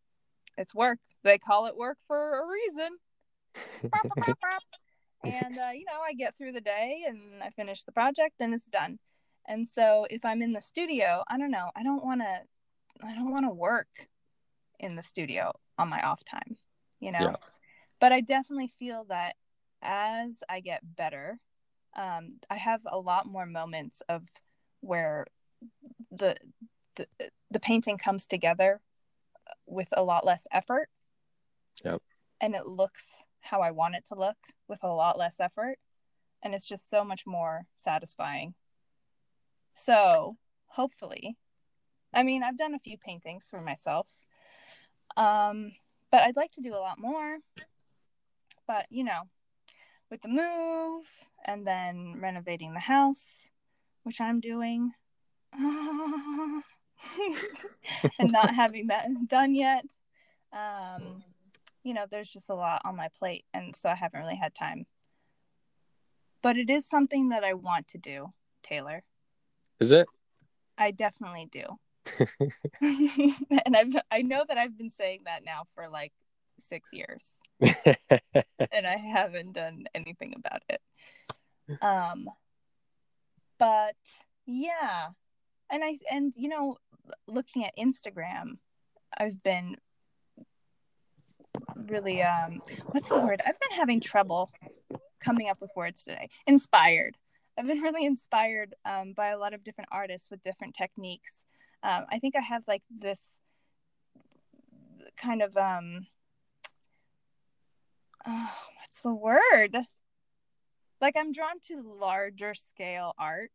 [0.57, 0.99] it's work.
[1.23, 2.97] They call it work for a reason.
[5.25, 8.53] and uh, you know i get through the day and i finish the project and
[8.53, 8.99] it's done
[9.47, 12.41] And so if I'm in the studio, I don't know, I don't want to
[13.07, 14.09] I don't want to work
[14.79, 16.57] in the studio on my off time,
[16.99, 17.19] you know.
[17.21, 17.35] Yeah.
[17.99, 19.35] But I definitely feel that
[19.81, 21.39] as I get better,
[21.95, 24.23] um, I have a lot more moments of
[24.81, 25.27] where
[26.11, 26.35] the,
[26.95, 27.07] the
[27.51, 28.81] the painting comes together
[29.67, 30.89] with a lot less effort.
[31.83, 32.01] Yep.
[32.41, 35.77] And it looks how I want it to look with a lot less effort.
[36.43, 38.53] And it's just so much more satisfying.
[39.73, 41.37] So hopefully,
[42.13, 44.07] I mean, I've done a few paintings for myself.
[45.17, 45.71] Um,
[46.11, 47.37] but I'd like to do a lot more.
[48.67, 49.21] But, you know,
[50.09, 51.05] with the move
[51.45, 53.49] and then renovating the house,
[54.03, 54.91] which I'm doing,
[58.19, 59.85] and not having that done yet.
[60.53, 61.23] Um,
[61.85, 64.53] you know, there's just a lot on my plate, and so I haven't really had
[64.53, 64.85] time.
[66.41, 69.03] But it is something that I want to do, Taylor.
[69.79, 70.07] Is it?
[70.77, 71.63] I definitely do.
[72.81, 76.11] and I've I know that I've been saying that now for like
[76.59, 77.31] six years.
[77.61, 80.81] and I haven't done anything about it.
[81.81, 82.29] Um
[83.57, 83.95] but
[84.45, 85.07] yeah,
[85.69, 86.77] and i and you know
[87.27, 88.57] looking at instagram
[89.17, 89.75] i've been
[91.75, 93.41] really um what's the word?
[93.45, 94.51] I've been having trouble
[95.19, 96.29] coming up with words today.
[96.47, 97.17] Inspired.
[97.57, 101.43] I've been really inspired um, by a lot of different artists with different techniques.
[101.83, 103.29] Um, i think i have like this
[105.17, 106.07] kind of um
[108.27, 109.77] oh, what's the word?
[111.01, 113.51] Like i'm drawn to larger scale art.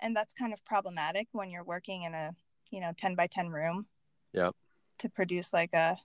[0.00, 2.30] And that's kind of problematic when you're working in a
[2.70, 3.86] you know 10 by 10 room
[4.32, 4.54] yep.
[4.98, 5.96] to produce like a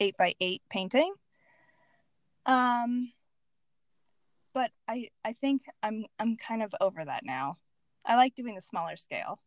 [0.00, 1.14] 8 by 8 painting
[2.46, 3.10] um
[4.54, 7.58] but i i think i'm i'm kind of over that now
[8.04, 9.40] i like doing the smaller scale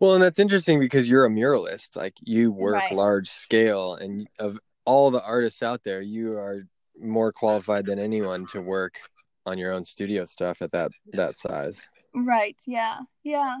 [0.00, 2.92] well and that's interesting because you're a muralist like you work right.
[2.92, 6.66] large scale and of all the artists out there you are
[6.98, 8.98] more qualified than anyone to work
[9.44, 12.60] on your own studio stuff at that that size Right.
[12.66, 13.00] Yeah.
[13.22, 13.58] Yeah.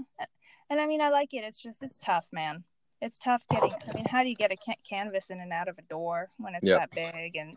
[0.70, 1.44] And I mean, I like it.
[1.44, 2.64] It's just, it's tough, man.
[3.02, 5.68] It's tough getting, I mean, how do you get a ca- canvas in and out
[5.68, 7.36] of a door when it's that big?
[7.36, 7.56] And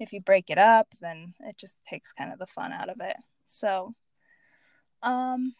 [0.00, 3.00] if you break it up, then it just takes kind of the fun out of
[3.00, 3.16] it.
[3.46, 3.94] So,
[5.02, 5.54] um,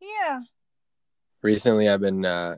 [0.00, 0.42] yeah.
[1.42, 2.56] Recently, I've been uh,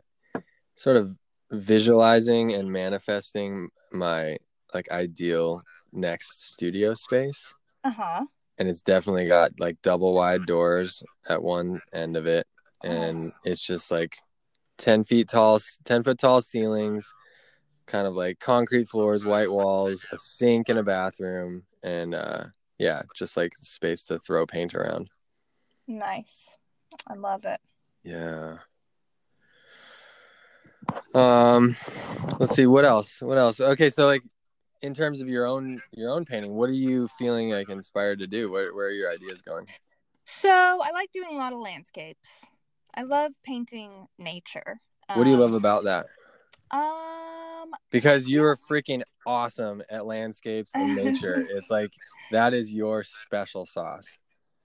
[0.74, 1.16] sort of
[1.50, 4.38] visualizing and manifesting my
[4.74, 7.54] like ideal next studio space.
[7.84, 8.24] Uh huh
[8.60, 12.46] and it's definitely got like double wide doors at one end of it
[12.84, 14.18] and it's just like
[14.80, 17.12] 10 feet tall 10 foot tall ceilings
[17.86, 22.44] kind of like concrete floors white walls a sink in a bathroom and uh
[22.78, 25.08] yeah just like space to throw paint around
[25.86, 26.48] nice
[27.06, 27.60] i love it
[28.02, 28.56] yeah
[31.14, 31.76] um
[32.38, 34.22] let's see what else what else okay so like
[34.82, 38.26] in terms of your own your own painting, what are you feeling like inspired to
[38.26, 38.50] do?
[38.50, 39.66] Where where are your ideas going?
[40.24, 42.30] So I like doing a lot of landscapes.
[42.94, 44.80] I love painting nature.
[45.14, 46.06] What do you love um, about that?
[46.70, 51.46] Um, because you're freaking awesome at landscapes and nature.
[51.50, 51.92] it's like
[52.30, 54.18] that is your special sauce.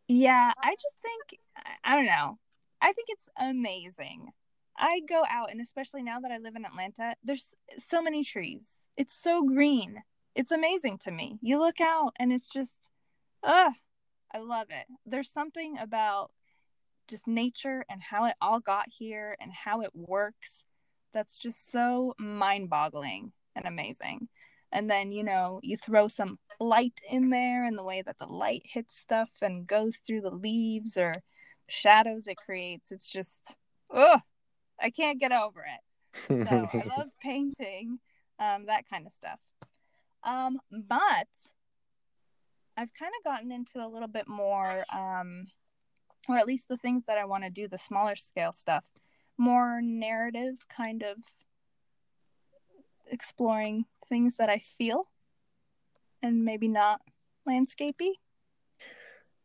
[0.07, 1.41] Yeah, I just think
[1.83, 2.37] I don't know.
[2.81, 4.29] I think it's amazing.
[4.77, 8.83] I go out and especially now that I live in Atlanta, there's so many trees.
[8.97, 10.03] It's so green.
[10.35, 11.39] It's amazing to me.
[11.41, 12.77] You look out and it's just
[13.43, 13.73] ugh,
[14.33, 14.85] I love it.
[15.05, 16.31] There's something about
[17.07, 20.63] just nature and how it all got here and how it works
[21.13, 24.27] that's just so mind-boggling and amazing.
[24.71, 28.25] And then, you know, you throw some light in there and the way that the
[28.25, 31.13] light hits stuff and goes through the leaves or
[31.69, 32.91] shadows it creates.
[32.91, 33.55] It's just
[33.93, 34.19] ugh,
[34.81, 36.47] I can't get over it.
[36.47, 37.99] So I love painting,
[38.39, 39.39] um, that kind of stuff.
[40.23, 41.27] Um, but
[42.77, 45.47] I've kind of gotten into a little bit more, um,
[46.27, 48.85] or at least the things that I want to do, the smaller scale stuff,
[49.37, 51.17] more narrative kind of
[53.11, 55.07] exploring things that I feel
[56.21, 57.01] and maybe not
[57.47, 58.13] landscapey.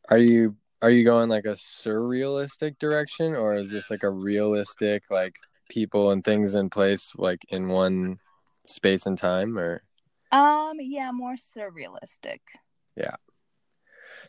[0.09, 5.05] Are you are you going like a surrealistic direction or is this like a realistic
[5.11, 5.37] like
[5.69, 8.19] people and things in place like in one
[8.67, 9.83] space and time or
[10.33, 12.41] um yeah more surrealistic
[12.97, 13.15] yeah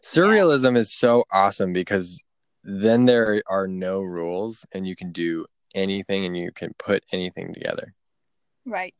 [0.03, 0.81] surrealism yeah.
[0.81, 2.21] is so awesome because
[2.63, 7.53] then there are no rules and you can do anything and you can put anything
[7.53, 7.93] together
[8.65, 8.95] right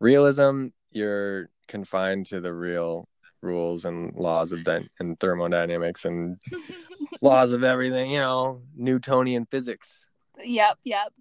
[0.00, 3.08] realism you're confined to the real
[3.42, 6.38] rules and laws of dy- and thermodynamics and
[7.22, 9.98] laws of everything, you know, Newtonian physics.
[10.42, 11.12] Yep, yep.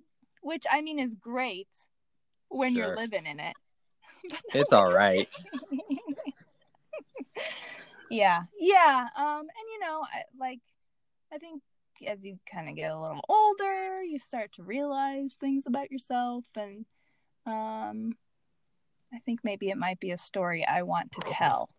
[0.42, 1.70] Which I mean is great
[2.50, 2.88] when Sure.
[2.88, 3.56] you're living in it.
[4.54, 5.30] It's all right.
[8.10, 9.08] yeah, yeah.
[9.16, 10.60] Um, and you know, I, like,
[11.32, 11.62] I think
[12.08, 16.45] as you kind of get a little older, you start to realize things about yourself,
[16.56, 16.86] and
[17.45, 18.18] um,
[19.14, 21.70] I think maybe it might be a story I want to tell.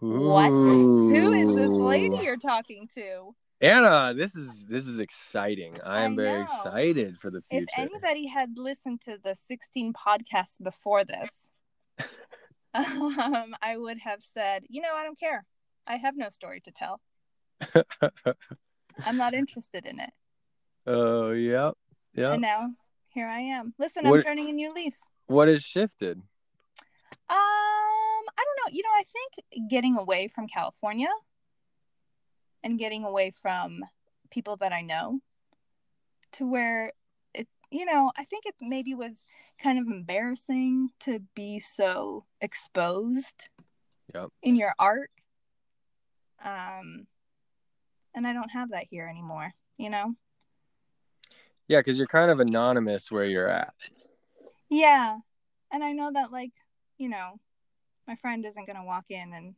[0.00, 0.48] What?
[0.48, 3.34] Who is this lady you're talking to?
[3.60, 5.78] Anna, this is this is exciting.
[5.84, 7.66] I I am very excited for the future.
[7.68, 11.48] If anybody had listened to the 16 podcasts before this,
[12.74, 15.44] um, I would have said, you know, I don't care.
[15.86, 17.00] I have no story to tell.
[19.04, 20.10] I'm not interested in it.
[20.86, 21.72] Oh, yeah,
[22.14, 22.32] yeah.
[22.32, 22.70] And now
[23.08, 23.74] here I am.
[23.78, 24.94] Listen, What- I'm turning a new leaf.
[25.26, 26.18] What has shifted?
[26.18, 26.24] Um,
[27.30, 28.72] I don't know.
[28.72, 31.08] You know, I think getting away from California
[32.62, 33.84] and getting away from
[34.30, 35.20] people that I know
[36.32, 36.92] to where
[37.34, 39.24] it, you know, I think it maybe was
[39.62, 43.48] kind of embarrassing to be so exposed
[44.14, 44.28] Yep.
[44.42, 45.10] in your art.
[46.44, 47.06] Um,
[48.14, 50.14] and I don't have that here anymore, you know?
[51.68, 53.72] Yeah, because you're kind of anonymous where you're at.
[54.68, 55.18] Yeah.
[55.72, 56.52] And I know that, like,
[56.98, 57.38] you know,
[58.06, 59.54] my friend isn't going to walk in and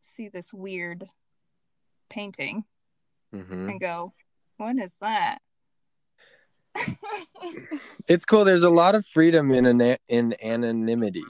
[0.00, 1.06] see this weird
[2.08, 2.64] painting
[3.32, 4.12] hmm and go,
[4.56, 5.38] What is that?
[8.08, 8.44] It's cool.
[8.44, 11.22] There's a lot of freedom in ana- in anonymity.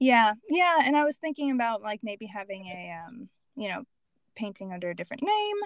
[0.00, 0.32] yeah.
[0.48, 0.78] Yeah.
[0.82, 3.84] And I was thinking about, like, maybe having a, um, you know,
[4.38, 5.56] painting under a different name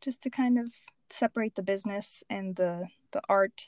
[0.00, 0.70] just to kind of
[1.10, 3.66] separate the business and the the art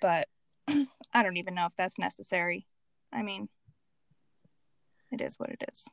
[0.00, 0.28] but
[0.68, 2.66] i don't even know if that's necessary
[3.12, 3.48] i mean
[5.12, 5.86] it is what it is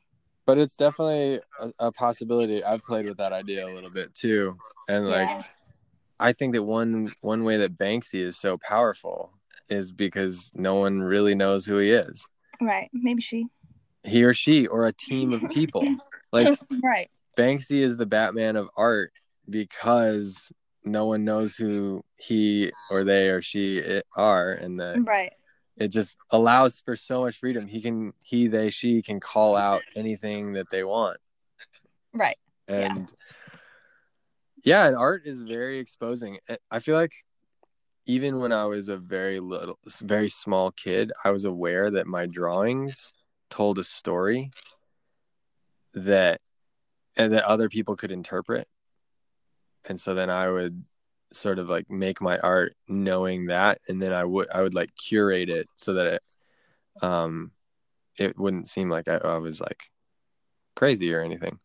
[0.46, 2.62] But it's definitely a, a possibility.
[2.62, 4.56] I've played with that idea a little bit too,
[4.88, 5.42] and like yeah.
[6.20, 9.32] I think that one one way that Banksy is so powerful
[9.68, 12.28] is because no one really knows who he is.
[12.60, 13.48] right maybe she
[14.04, 15.82] He or she or a team of people.
[16.32, 19.12] Like right Banksy is the Batman of art
[19.48, 20.50] because
[20.84, 25.32] no one knows who he or they or she are, and that right
[25.76, 27.66] it just allows for so much freedom.
[27.66, 31.18] He can, he, they, she can call out anything that they want,
[32.12, 33.12] right and
[34.64, 36.38] yeah, and art is very exposing.
[36.70, 37.12] I feel like
[38.06, 42.26] even when I was a very little, very small kid, I was aware that my
[42.26, 43.12] drawings
[43.50, 44.50] told a story
[45.94, 46.40] that
[47.16, 48.68] and that other people could interpret.
[49.88, 50.84] And so then I would
[51.32, 54.90] sort of like make my art knowing that and then I would I would like
[54.96, 56.22] curate it so that it
[57.02, 57.50] um
[58.18, 59.90] it wouldn't seem like I, I was like
[60.74, 61.58] crazy or anything.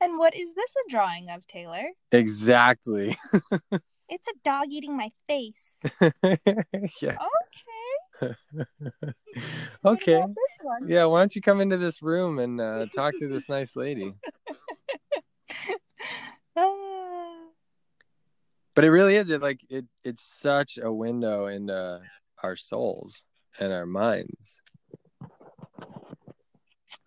[0.00, 3.16] and what is this a drawing of taylor Exactly.
[4.08, 5.70] it's a dog eating my face
[7.00, 7.16] yeah.
[8.22, 8.34] Okay
[9.82, 10.14] What okay.
[10.14, 10.88] about this one?
[10.88, 14.14] Yeah, why don't you come into this room and uh, talk to this nice lady?
[16.54, 17.46] Ah.
[18.74, 19.30] But it really is.
[19.30, 19.86] It like it.
[20.04, 22.02] It's such a window into
[22.42, 23.24] our souls
[23.58, 24.62] and our minds.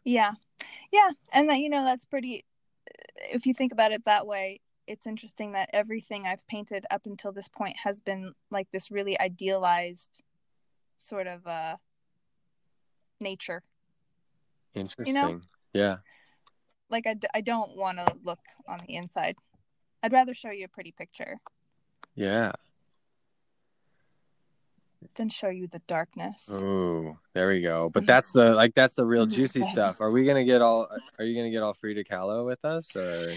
[0.04, 0.32] Yeah.
[0.92, 1.12] Yeah.
[1.34, 2.46] And that, you know, that's pretty,
[3.18, 7.32] if you think about it that way, it's interesting that everything I've painted up until
[7.32, 10.22] this point has been like this really idealized
[10.98, 11.76] sort of uh
[13.20, 13.64] nature.
[14.74, 15.08] Interesting.
[15.08, 15.40] You know?
[15.74, 15.98] Yeah.
[16.90, 19.36] Like, I, d- I don't want to look on the inside.
[20.04, 21.38] I'd rather show you a pretty picture
[22.14, 22.52] Yeah.
[25.16, 26.50] than show you the darkness.
[26.52, 27.90] Oh, there we go.
[27.90, 30.02] But that's the like that's the real juicy stuff.
[30.02, 30.88] Are we gonna get all?
[31.20, 32.96] Are you gonna get all Frida Kahlo with us?
[32.96, 33.32] Or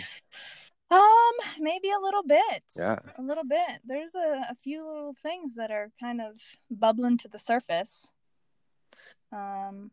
[0.90, 2.62] Um, maybe a little bit.
[2.76, 2.98] yeah.
[3.18, 3.80] A little bit.
[3.84, 6.34] There's a, a few little things that are kind of
[6.70, 8.06] bubbling to the surface.
[9.32, 9.90] Um,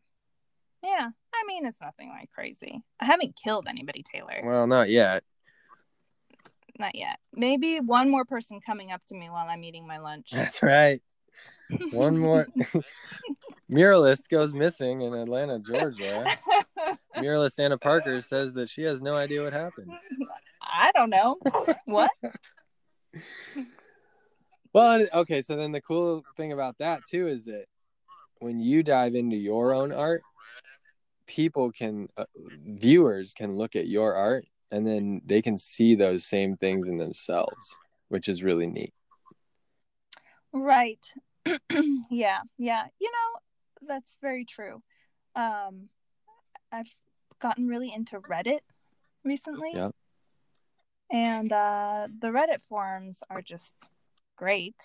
[0.82, 1.10] yeah.
[1.34, 2.82] I mean, it's nothing like crazy.
[3.00, 4.42] I haven't killed anybody, Taylor.
[4.44, 5.24] Well, not yet.
[6.80, 7.20] Not yet.
[7.34, 10.30] Maybe one more person coming up to me while I'm eating my lunch.
[10.32, 11.02] That's right.
[11.92, 12.48] One more
[13.72, 16.26] muralist goes missing in Atlanta, Georgia.
[17.18, 19.92] Muralist Anna Parker says that she has no idea what happened.
[20.62, 21.38] I don't know.
[21.86, 22.12] What?
[24.74, 27.66] Well, okay, so then the cool thing about that too is that
[28.40, 30.22] when you dive into your own art,
[31.28, 32.26] people can, uh,
[32.68, 36.98] viewers can look at your art and then they can see those same things in
[36.98, 37.78] themselves,
[38.10, 38.94] which is really neat.
[40.52, 41.06] Right.
[42.10, 42.40] yeah.
[42.58, 42.86] Yeah.
[43.00, 44.82] You know, that's very true.
[45.36, 45.90] um,
[46.72, 46.90] I've
[47.40, 48.60] gotten really into Reddit
[49.24, 49.72] recently.
[49.74, 49.90] Yeah.
[51.12, 53.76] And uh, the Reddit forums are just
[54.36, 54.76] great,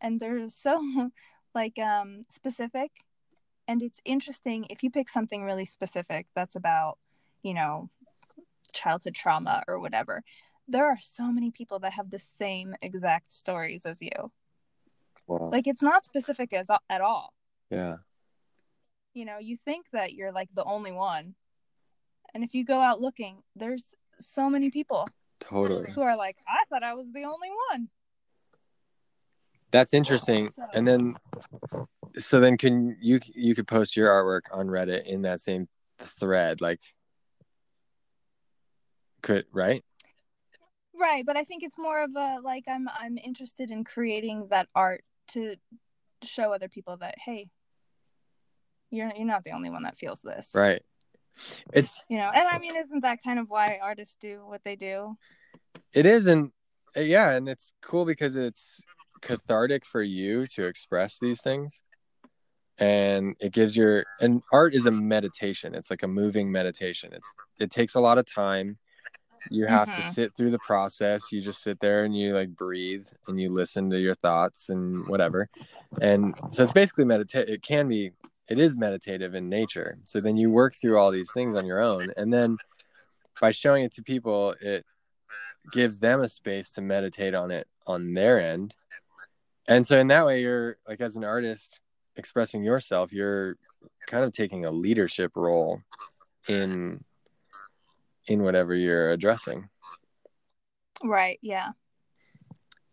[0.00, 1.10] and they're so
[1.54, 2.90] like um, specific,
[3.66, 6.98] and it's interesting if you pick something really specific that's about,
[7.42, 7.88] you know,
[8.72, 10.22] childhood trauma or whatever.
[10.68, 14.30] There are so many people that have the same exact stories as you.
[15.28, 15.50] Wow.
[15.50, 17.32] Like it's not specific as at all.
[17.70, 17.98] Yeah.
[19.14, 21.34] You know, you think that you're like the only one.
[22.34, 23.84] And if you go out looking, there's
[24.20, 25.06] so many people
[25.40, 25.90] Totally.
[25.92, 27.88] who are like, I thought I was the only one.
[29.70, 30.50] That's interesting.
[30.56, 31.14] So- And then
[32.16, 35.68] so then can you you could post your artwork on Reddit in that same
[35.98, 36.80] thread like
[39.22, 39.84] could right?
[40.94, 44.68] Right, but I think it's more of a like I'm I'm interested in creating that
[44.74, 45.56] art to
[46.24, 47.48] show other people that hey,
[48.90, 50.50] you're you're not the only one that feels this.
[50.54, 50.82] Right.
[51.72, 54.76] It's You know, and I mean isn't that kind of why artists do what they
[54.76, 55.16] do?
[55.92, 56.50] it is and
[56.96, 58.82] uh, yeah, and it's cool because it's
[59.20, 61.82] cathartic for you to express these things.
[62.78, 65.74] And it gives your and art is a meditation.
[65.74, 67.10] It's like a moving meditation.
[67.12, 68.78] It's it takes a lot of time.
[69.50, 70.12] You have to Mhm.
[70.12, 71.32] sit through the process.
[71.32, 74.94] You just sit there and you like breathe and you listen to your thoughts and
[75.08, 75.48] whatever.
[76.00, 78.12] And so it's basically meditate it can be
[78.48, 79.98] it is meditative in nature.
[80.02, 82.56] So then you work through all these things on your own and then
[83.40, 84.86] by showing it to people it
[85.72, 88.74] gives them a space to meditate on it on their end.
[89.66, 91.80] And so in that way you're like as an artist
[92.16, 93.56] expressing yourself, you're
[94.06, 95.82] kind of taking a leadership role
[96.48, 97.04] in
[98.28, 99.68] in whatever you're addressing.
[101.02, 101.70] Right, yeah.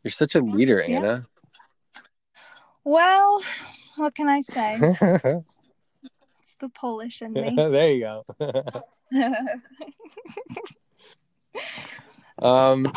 [0.03, 0.97] You're such a leader, Yeah.
[0.97, 1.25] Anna.
[2.83, 3.41] Well,
[3.97, 4.77] what can I say?
[6.41, 7.55] It's the Polish in me.
[7.57, 8.23] There you go.
[12.39, 12.93] um, Um,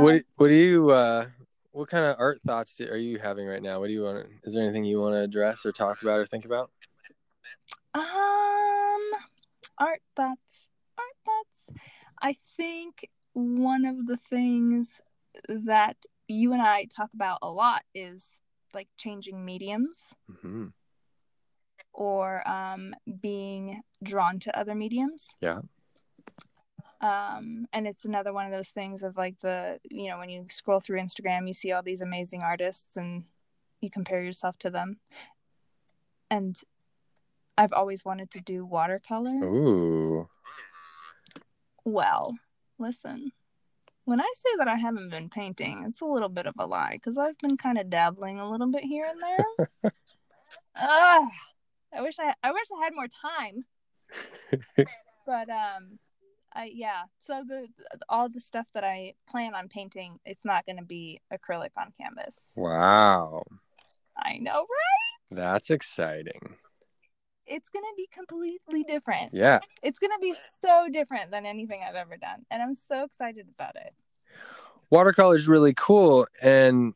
[0.00, 1.26] what what do you uh,
[1.70, 3.78] what kind of art thoughts are you having right now?
[3.78, 4.26] What do you want?
[4.26, 6.70] to Is there anything you want to address or talk about or think about?
[7.94, 9.00] Um,
[9.78, 10.47] art thoughts.
[12.20, 15.00] I think one of the things
[15.48, 15.96] that
[16.26, 18.38] you and I talk about a lot is
[18.74, 20.12] like changing mediums
[20.42, 20.66] hmm
[21.98, 25.26] or um, being drawn to other mediums.
[25.40, 25.60] Yeah.
[27.00, 30.46] Um, and it's another one of those things of like the you know when you
[30.48, 33.24] scroll through Instagram, you see all these amazing artists and
[33.80, 34.98] you compare yourself to them.
[36.30, 36.56] And
[37.56, 39.44] I've always wanted to do watercolor.
[39.44, 40.28] Ooh.
[41.88, 42.36] Well,
[42.78, 43.32] listen.
[44.04, 46.92] When I say that I haven't been painting, it's a little bit of a lie
[46.92, 49.68] because I've been kind of dabbling a little bit here and there.
[50.76, 51.28] Ugh,
[51.94, 53.64] I wish I I wish I had more time.
[55.26, 55.98] but um,
[56.54, 57.04] I yeah.
[57.26, 57.68] So the
[58.08, 61.94] all the stuff that I plan on painting, it's not going to be acrylic on
[61.98, 62.52] canvas.
[62.54, 63.44] Wow.
[64.14, 65.30] I know, right?
[65.30, 66.56] That's exciting.
[67.48, 69.32] It's going to be completely different.
[69.32, 69.60] Yeah.
[69.82, 73.46] It's going to be so different than anything I've ever done, and I'm so excited
[73.54, 73.94] about it.
[74.90, 76.94] Watercolor is really cool and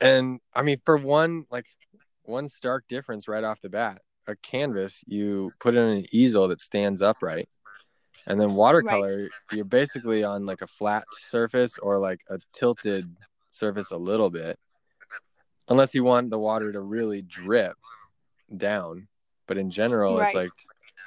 [0.00, 1.66] and I mean for one like
[2.22, 4.02] one stark difference right off the bat.
[4.28, 7.48] A canvas, you put it on an easel that stands upright.
[8.26, 9.20] And then watercolor,
[9.52, 13.16] you're basically on like a flat surface or like a tilted
[13.52, 14.58] surface a little bit.
[15.68, 17.76] Unless you want the water to really drip
[18.54, 19.06] down.
[19.46, 20.28] But in general, Right.
[20.28, 20.50] it's like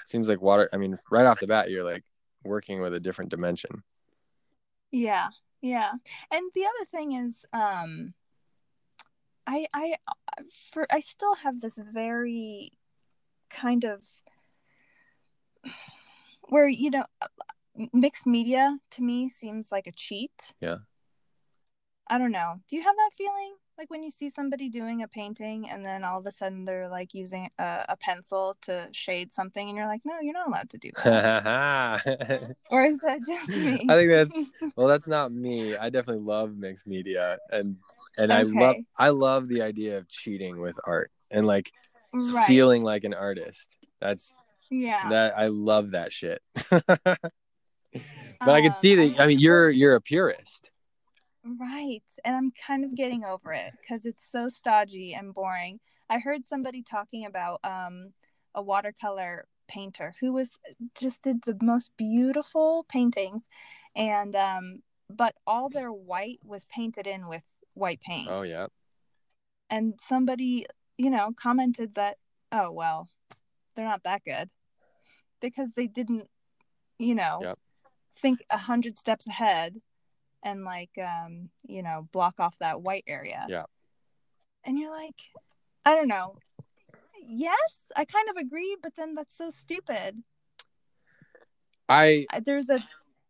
[0.06, 2.04] seems like water I mean, right off the bat you're like
[2.44, 3.84] working with a different dimension.
[4.92, 5.30] Yeah,
[5.62, 5.92] yeah.
[6.32, 8.14] And the other thing is, um,
[9.46, 9.96] I I
[10.72, 12.72] for I still have this very
[13.50, 14.04] kind of
[16.44, 17.06] where you know
[17.94, 20.54] mixed media to me seems like a cheat.
[20.60, 20.78] Yeah.
[22.10, 22.56] I don't know.
[22.68, 23.56] Do you have that feeling?
[23.78, 26.90] Like when you see somebody doing a painting and then all of a sudden they're
[26.90, 30.70] like using a, a pencil to shade something and you're like, no, you're not allowed
[30.72, 32.56] to do that.
[32.72, 33.86] Or is that just me?
[33.88, 35.76] I think that's well that's not me.
[35.78, 37.78] I definitely love mixed media and
[38.18, 41.72] and I love I love the idea of cheating with art and like
[42.12, 42.44] Right.
[42.46, 43.78] stealing like an artist.
[44.02, 44.36] That's
[44.70, 45.10] Yeah.
[45.10, 46.42] that I love that shit.
[46.70, 46.90] but
[48.46, 50.69] I can Um, see that I mean you're you're a purist.
[51.44, 52.04] Right.
[52.26, 55.80] And I'm kind of getting over it because it's so stodgy and boring.
[56.10, 58.14] I heard somebody talking about um,
[58.54, 60.58] a watercolor painter who was
[61.00, 63.48] just did the most beautiful paintings
[63.96, 68.28] and um, but all their white was painted in with white paint.
[68.30, 68.68] Oh yeah.
[69.70, 70.66] And somebody,
[70.98, 72.18] you know, commented that,
[72.52, 73.10] oh well,
[73.76, 74.50] they're not that good.
[75.42, 76.28] because they didn't,
[76.98, 77.60] you know, Yep.
[78.22, 79.76] think a hundred steps ahead
[80.44, 83.46] and like um, you know, block off that white area.
[83.50, 83.64] Yeah.
[84.64, 85.16] And you're like,
[85.86, 86.36] I don't know.
[87.26, 90.24] Yes, I kind of agree, but then that's so stupid.
[91.88, 92.80] I There's a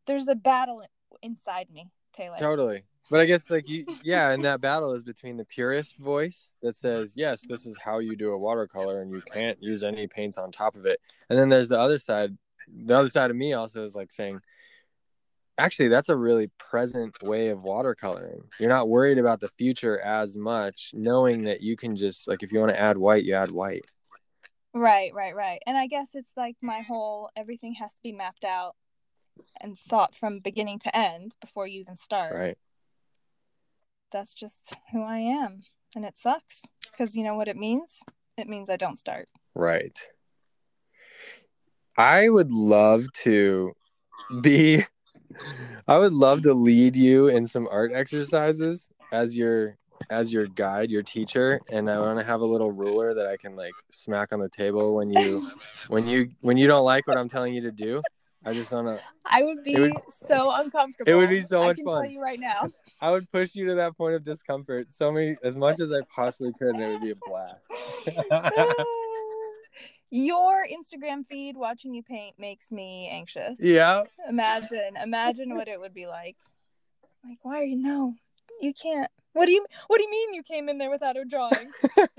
[0.05, 0.83] there's a battle
[1.21, 2.37] inside me, Taylor.
[2.37, 2.83] totally.
[3.09, 6.75] But I guess like you yeah, and that battle is between the purist voice that
[6.75, 10.37] says, "Yes, this is how you do a watercolor and you can't use any paints
[10.37, 10.99] on top of it."
[11.29, 12.37] And then there's the other side.
[12.67, 14.39] The other side of me also is like saying,
[15.59, 18.41] "Actually, that's a really present way of watercoloring.
[18.59, 22.51] You're not worried about the future as much, knowing that you can just like if
[22.51, 23.85] you want to add white, you add white."
[24.73, 25.61] Right, right, right.
[25.65, 28.75] And I guess it's like my whole everything has to be mapped out
[29.59, 32.33] and thought from beginning to end before you even start.
[32.33, 32.57] Right.
[34.11, 35.63] That's just who I am.
[35.95, 37.99] And it sucks because you know what it means?
[38.37, 39.27] It means I don't start.
[39.55, 39.97] Right.
[41.97, 43.73] I would love to
[44.41, 44.83] be
[45.87, 49.77] I would love to lead you in some art exercises as your
[50.09, 53.37] as your guide, your teacher, and I want to have a little ruler that I
[53.37, 55.43] can like smack on the table when you
[55.87, 58.01] when you when you don't like what I'm telling you to do.
[58.45, 59.93] I just want to I would be would-
[60.25, 61.11] so uncomfortable.
[61.11, 62.03] it would be so much I can fun.
[62.03, 62.69] tell you right now.
[63.01, 66.01] I would push you to that point of discomfort so many as much as I
[66.15, 67.61] possibly could and it would be a blast.
[70.11, 73.59] Your Instagram feed watching you paint makes me anxious.
[73.61, 74.03] yeah.
[74.27, 76.35] Imagine, imagine what it would be like.
[77.23, 78.15] Like, why are you no?
[78.61, 79.09] You can't.
[79.33, 81.71] What do you What do you mean you came in there without a drawing?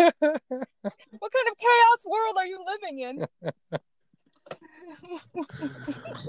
[1.18, 3.26] What kind of chaos world are you living in?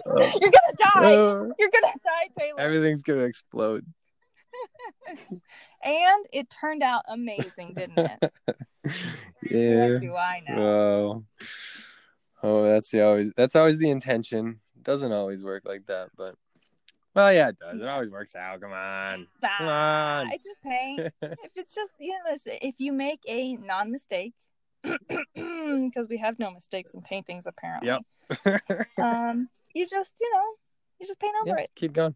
[0.06, 1.14] You're gonna die.
[1.16, 2.60] Oh, You're gonna die, Taylor.
[2.60, 3.86] everything's gonna explode.
[5.84, 8.32] And it turned out amazing, didn't it?
[9.50, 9.94] Yeah.
[9.94, 10.62] What do I know?
[10.62, 11.48] Oh,
[12.44, 14.60] oh, that's the always that's always the intention.
[14.82, 16.36] Doesn't always work like that, but
[17.16, 17.82] well, yeah, it does.
[17.82, 18.62] It always works out.
[18.62, 19.28] Come on.
[19.58, 20.28] Come on.
[20.28, 21.00] I just paint.
[21.22, 24.34] if it's just you know, listen, if you make a non-mistake,
[24.84, 27.88] because we have no mistakes in paintings apparently.
[27.90, 28.62] Yep.
[29.00, 30.44] Um, you just you know,
[31.00, 31.72] you just paint over Yeah, it.
[31.76, 32.16] keep going.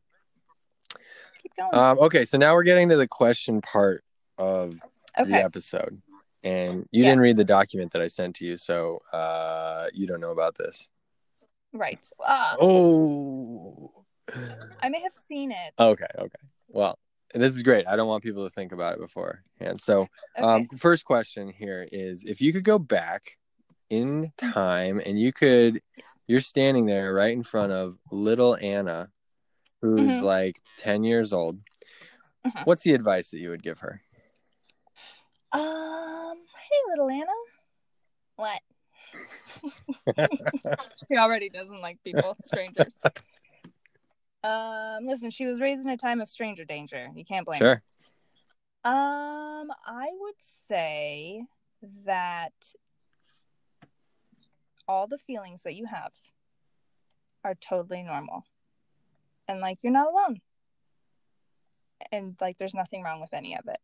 [1.46, 1.76] Keep going.
[1.76, 4.04] Um, okay, so now we're getting to the question part
[4.40, 4.80] of
[5.24, 6.02] the episode,
[6.44, 7.12] and you Yes.
[7.12, 10.56] didn't read the document that I sent to you, so uh, you don't know about
[10.56, 10.90] this.
[11.72, 12.04] Right.
[12.26, 13.90] Uh, Oh.
[14.82, 15.74] I may have seen it.
[15.80, 16.08] Okay.
[16.18, 16.42] Okay.
[16.70, 16.98] Well,
[17.36, 17.86] this is great.
[17.88, 19.44] I don't want people to think about it before.
[19.60, 20.42] And so, Okay.
[20.48, 23.38] um, first question here is if you could go back
[23.92, 25.80] in time and you could,
[26.26, 29.12] you're standing there right in front of little Anna,
[29.86, 30.24] who's Mhm.
[30.24, 31.60] like 10 years old.
[32.46, 32.66] Mhm.
[32.66, 34.02] What's the advice that you would give her?
[35.52, 37.32] Um, hey, little Anna.
[38.36, 38.62] What?
[41.08, 43.00] she already doesn't like people, strangers.
[44.44, 47.10] Um, listen, she was raised in a time of stranger danger.
[47.16, 47.84] You can't blame her.
[48.84, 50.36] Um, I would
[50.68, 51.46] say
[52.06, 52.54] that
[54.88, 56.12] all the feelings that you have
[57.44, 58.46] are totally normal.
[59.48, 60.42] And like you're not alone.
[62.12, 63.80] And like there's nothing wrong with any of it.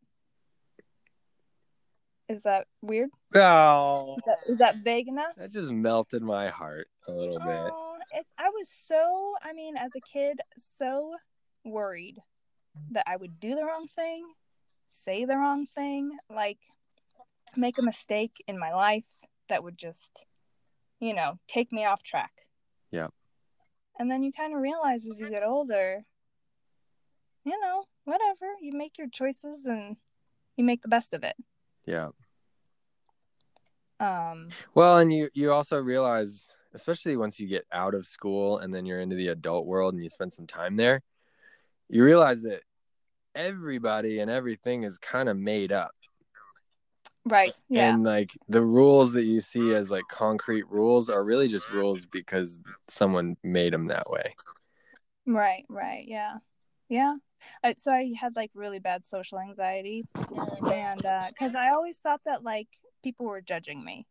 [2.30, 3.10] Is that weird?
[3.36, 5.36] Oh, Is that, is that vague enough?
[5.36, 7.72] that just melted my heart a little bit.
[7.74, 10.40] Oh, it, I was so, I mean, as a kid,
[10.78, 11.16] so
[11.66, 12.20] worried
[12.92, 14.26] that I would do the wrong thing,
[15.06, 16.60] say the wrong thing, like
[17.58, 19.06] make a mistake in my life
[19.50, 20.26] that would just,
[21.02, 22.32] you know, take me off track.
[22.92, 23.08] Yeah.
[24.02, 26.04] And then you kind of realize as you get older,
[27.46, 29.96] you know, whatever, you make your choices and
[30.58, 31.36] you make the best of it.
[31.86, 32.08] Yeah.
[34.00, 38.74] Um, Well, and you you also realize, especially once you get out of school and
[38.74, 41.04] then you're into the adult world and you spend some time there,
[41.88, 42.64] you realize that
[43.36, 45.94] everybody and everything is kind of made up.
[47.26, 47.54] Right.
[47.70, 47.94] Yeah.
[47.94, 52.06] And like the rules that you see as like concrete rules are really just rules
[52.06, 54.36] because someone made them that way.
[55.26, 56.38] Right, right, yeah,
[56.90, 57.16] yeah.
[57.64, 60.04] I, so I had like really bad social anxiety,
[60.72, 62.68] and uh, because I always thought that like
[63.04, 64.08] people were judging me,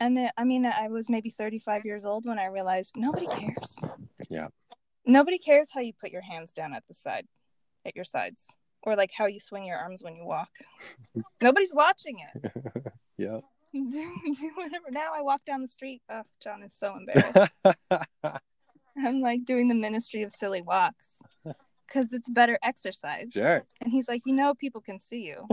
[0.00, 3.26] and then I mean I was maybe thirty five years old when I realized nobody
[3.26, 3.78] cares.
[4.30, 4.48] Yeah.
[5.06, 7.26] Nobody cares how you put your hands down at the side,
[7.84, 8.48] at your sides,
[8.84, 10.50] or like how you swing your arms when you walk.
[11.42, 12.52] Nobody's watching it.
[13.18, 13.40] yeah.
[13.72, 14.90] do, do whatever.
[14.90, 16.02] Now I walk down the street.
[16.08, 17.52] Oh, John is so embarrassed.
[18.96, 21.08] I'm like doing the ministry of silly walks
[21.88, 23.30] because it's better exercise.
[23.32, 23.64] sure.
[23.80, 25.48] And he's like, you know, people can see you.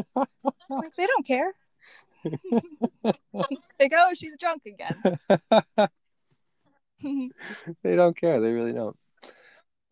[0.69, 1.53] Like, they don't care.
[2.23, 4.95] they go, oh, she's drunk again.
[7.81, 8.39] they don't care.
[8.39, 8.95] They really don't.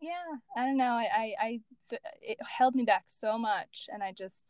[0.00, 0.12] Yeah,
[0.56, 0.92] I don't know.
[0.92, 4.44] I, I, I th- it held me back so much, and I just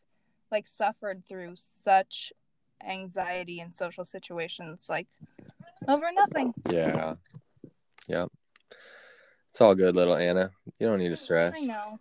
[0.51, 2.31] like suffered through such
[2.85, 5.07] anxiety in social situations, like
[5.87, 6.53] over nothing.
[6.69, 7.15] Yeah,
[8.07, 8.25] yeah.
[9.49, 10.51] It's all good, little Anna.
[10.79, 11.57] You don't need to stress.
[11.61, 11.97] I know.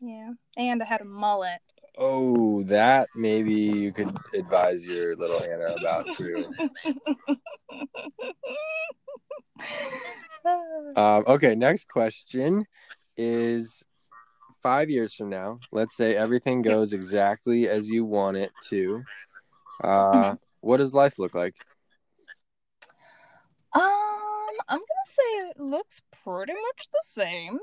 [0.00, 1.60] Yeah, and I had a mullet.
[2.00, 6.48] Oh, that maybe you could advise your little Anna about too.
[10.96, 12.64] um, okay, next question
[13.16, 13.82] is
[14.62, 15.58] five years from now.
[15.72, 19.02] Let's say everything goes exactly as you want it to.
[19.82, 20.34] Uh, mm-hmm.
[20.60, 21.54] what does life look like?
[23.74, 23.82] Um,
[24.68, 27.58] I'm gonna say it looks pretty much the same.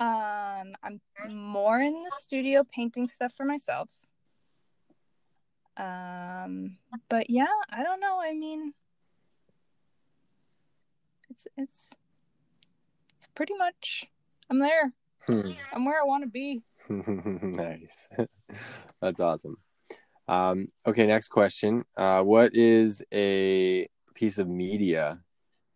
[0.00, 3.88] Um, I'm more in the studio painting stuff for myself.
[5.76, 6.76] Um,
[7.08, 8.20] but yeah, I don't know.
[8.20, 8.72] I mean,
[11.30, 11.90] it's it's
[13.16, 14.06] it's pretty much
[14.50, 14.92] I'm there.
[15.26, 15.50] Hmm.
[15.72, 16.62] I'm where I want to be.
[16.88, 18.08] nice.
[19.00, 19.56] That's awesome.
[20.28, 21.84] Um, okay, next question.
[21.96, 25.20] Uh, what is a piece of media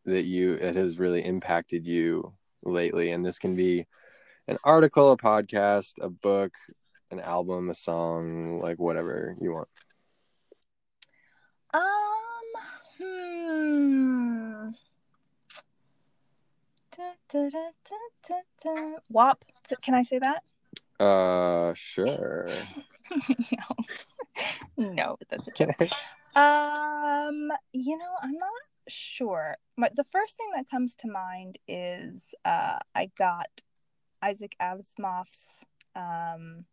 [0.05, 3.11] that you that has really impacted you lately?
[3.11, 3.87] And this can be
[4.49, 6.55] an article, a podcast, a book,
[7.11, 9.69] an album, a song, like whatever you want.
[11.75, 11.83] Um,
[12.99, 14.71] hmm.
[16.97, 17.49] Da, da,
[18.63, 19.45] da, WAP.
[19.81, 20.43] Can I say that?
[21.03, 22.49] Uh, sure.
[23.53, 23.77] no.
[24.77, 25.81] no, that's a joke.
[26.37, 28.51] um, you know, I'm not
[28.89, 29.57] sure.
[29.77, 33.49] But the first thing that comes to mind is uh, I got
[34.23, 35.49] Isaac Asimov's
[35.95, 36.65] um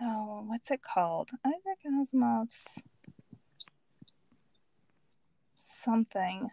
[0.00, 1.30] oh what's it called?
[1.46, 2.66] Isaac Asimov's
[5.58, 6.50] something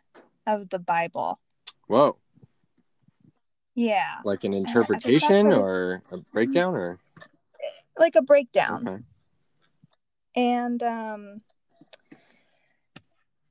[0.47, 1.39] of the Bible.
[1.87, 2.17] Whoa.
[3.73, 4.15] Yeah.
[4.23, 6.99] Like an interpretation or a breakdown or
[7.97, 8.87] like a breakdown.
[8.87, 9.03] Okay.
[10.35, 11.41] And um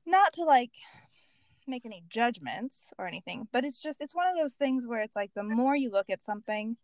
[0.05, 0.71] not to like
[1.67, 5.15] make any judgments or anything, but it's just it's one of those things where it's
[5.15, 6.77] like the more you look at something,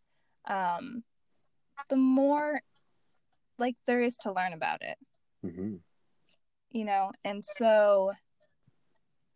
[0.47, 1.03] um,
[1.89, 2.61] the more
[3.57, 4.97] like there is to learn about it.
[5.45, 5.75] Mm-hmm.
[6.71, 8.13] You know, and so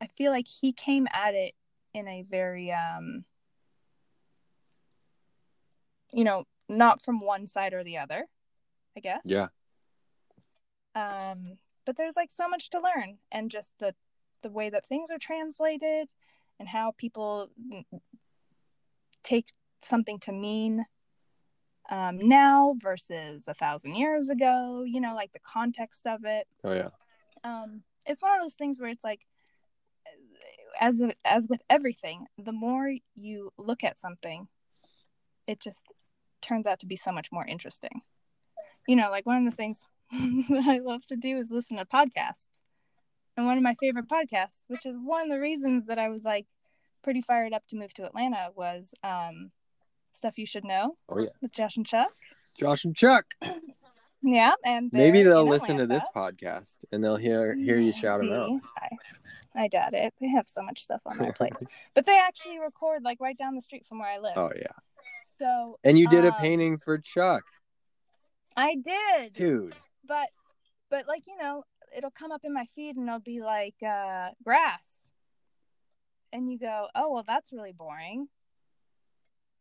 [0.01, 1.53] I feel like he came at it
[1.93, 3.25] in a very um
[6.13, 8.25] you know, not from one side or the other,
[8.95, 9.21] I guess.
[9.25, 9.47] Yeah.
[10.95, 13.93] Um, but there's like so much to learn and just the
[14.45, 16.07] the way that things are translated
[16.59, 17.49] and how people
[19.23, 20.85] take something to mean
[21.89, 26.45] um, now versus a thousand years ago you know like the context of it.
[26.63, 26.89] Oh yeah.
[27.43, 29.21] Um, it's one of those things where it's like
[30.79, 34.47] as as with everything the more you look at something
[35.47, 35.83] it just
[36.43, 38.01] turns out to be so much more interesting.
[38.87, 41.85] You know like one of the things that i love to do is listen to
[41.85, 42.45] podcasts
[43.37, 46.23] and one of my favorite podcasts, which is one of the reasons that I was
[46.23, 46.47] like
[47.03, 49.51] pretty fired up to move to Atlanta, was um,
[50.13, 50.97] Stuff You Should Know.
[51.09, 51.29] Oh, yeah.
[51.41, 52.11] With Josh and Chuck.
[52.57, 53.25] Josh and Chuck.
[54.21, 54.53] yeah.
[54.63, 58.49] And maybe they'll listen to this podcast and they'll hear hear you shout them out.
[59.55, 60.13] I, I doubt it.
[60.19, 61.63] They have so much stuff on their plates.
[61.93, 64.33] but they actually record like right down the street from where I live.
[64.37, 64.67] Oh, yeah.
[65.37, 65.79] So.
[65.83, 67.43] And you did um, a painting for Chuck.
[68.55, 69.33] I did.
[69.33, 69.75] Dude.
[70.07, 70.29] But,
[70.89, 71.63] but like, you know,
[71.95, 74.83] it'll come up in my feed and it'll be like uh, grass.
[76.33, 78.27] And you go oh well that's really boring.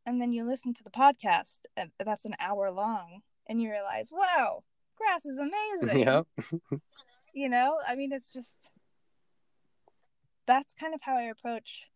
[0.07, 4.11] And then you listen to the podcast and that's an hour long and you realize
[4.13, 4.65] wow
[4.97, 6.01] grass is amazing.
[6.05, 6.23] Yeah
[7.35, 8.57] you know i mean it's just
[10.47, 11.87] that's kind of how i approach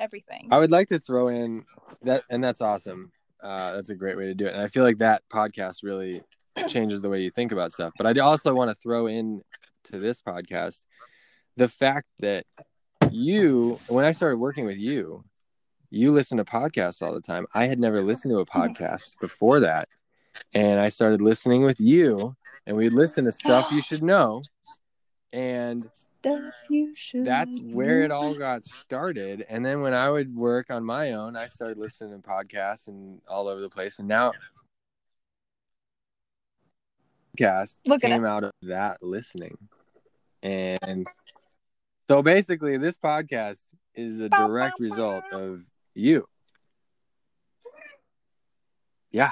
[0.00, 0.48] everything.
[0.50, 1.64] I would like to throw in
[2.02, 3.12] that and that's awesome.
[3.40, 4.54] Uh, that's a great way to do it.
[4.54, 6.22] And i feel like that podcast really
[6.68, 7.92] changes the way you think about stuff.
[7.96, 9.42] But i also want to throw in
[9.84, 10.82] to this podcast
[11.56, 12.44] the fact that
[13.10, 15.24] you when i started working with you
[15.94, 17.46] you listen to podcasts all the time.
[17.54, 19.88] I had never listened to a podcast before that.
[20.52, 22.34] And i started listening with you
[22.66, 24.42] and we'd listen to stuff you should know.
[25.32, 25.88] And
[27.14, 29.46] that's where it all got started.
[29.48, 33.20] And then when i would work on my own i started listening to podcasts and
[33.28, 34.00] all over the place.
[34.00, 34.32] And now
[37.38, 39.56] podcast Look came out of that listening.
[40.44, 41.06] And
[42.06, 43.64] so basically, this podcast
[43.94, 45.62] is a direct result of
[45.94, 46.28] you.
[49.10, 49.30] Yeah.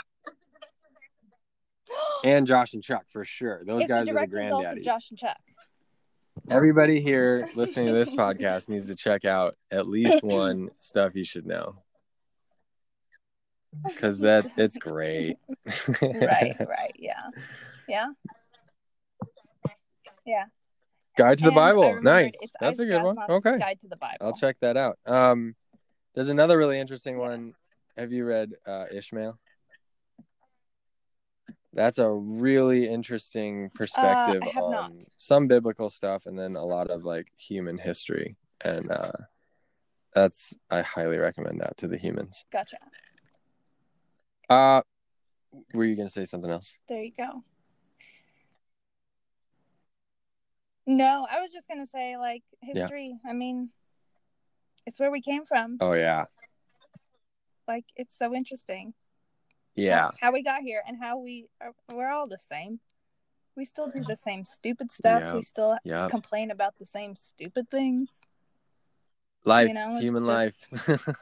[2.24, 3.62] And Josh and Chuck for sure.
[3.64, 4.84] Those it's guys are the granddaddies.
[4.84, 5.36] Josh and Chuck.
[6.48, 11.24] Everybody here listening to this podcast needs to check out at least one stuff you
[11.24, 11.76] should know.
[13.98, 15.36] Cause that it's great.
[16.00, 17.30] right, right, yeah.
[17.88, 18.06] Yeah.
[20.24, 20.44] Yeah.
[21.16, 22.00] Guide to the And Bible.
[22.02, 22.32] Nice.
[22.60, 23.16] That's a Isaac good one.
[23.30, 23.58] Okay.
[23.58, 24.16] Guide to the Bible.
[24.20, 24.98] I'll check that out.
[25.06, 25.54] Um
[26.14, 27.52] there's another really interesting one.
[27.96, 29.38] Have you read uh Ishmael?
[31.74, 34.92] That's a really interesting perspective Uh, on not.
[35.16, 38.36] some biblical stuff and then a lot of like human history.
[38.62, 39.12] And uh
[40.14, 42.44] that's I highly recommend that to the humans.
[42.50, 42.76] Gotcha.
[44.48, 44.82] Uh
[45.74, 46.74] were you gonna say something else?
[46.88, 47.42] There you go.
[50.86, 53.16] No, I was just gonna say like history.
[53.26, 53.70] I mean,
[54.86, 55.78] it's where we came from.
[55.80, 56.24] Oh yeah.
[57.68, 58.94] Like it's so interesting.
[59.74, 60.02] Yeah.
[60.02, 62.80] How, how we got here and how we are, we're all the same.
[63.56, 65.22] We still do the same stupid stuff.
[65.22, 65.34] Yeah.
[65.34, 66.08] We still Yeah.
[66.10, 68.10] complain about the same stupid things.
[69.44, 71.08] Life, You know, human just- life.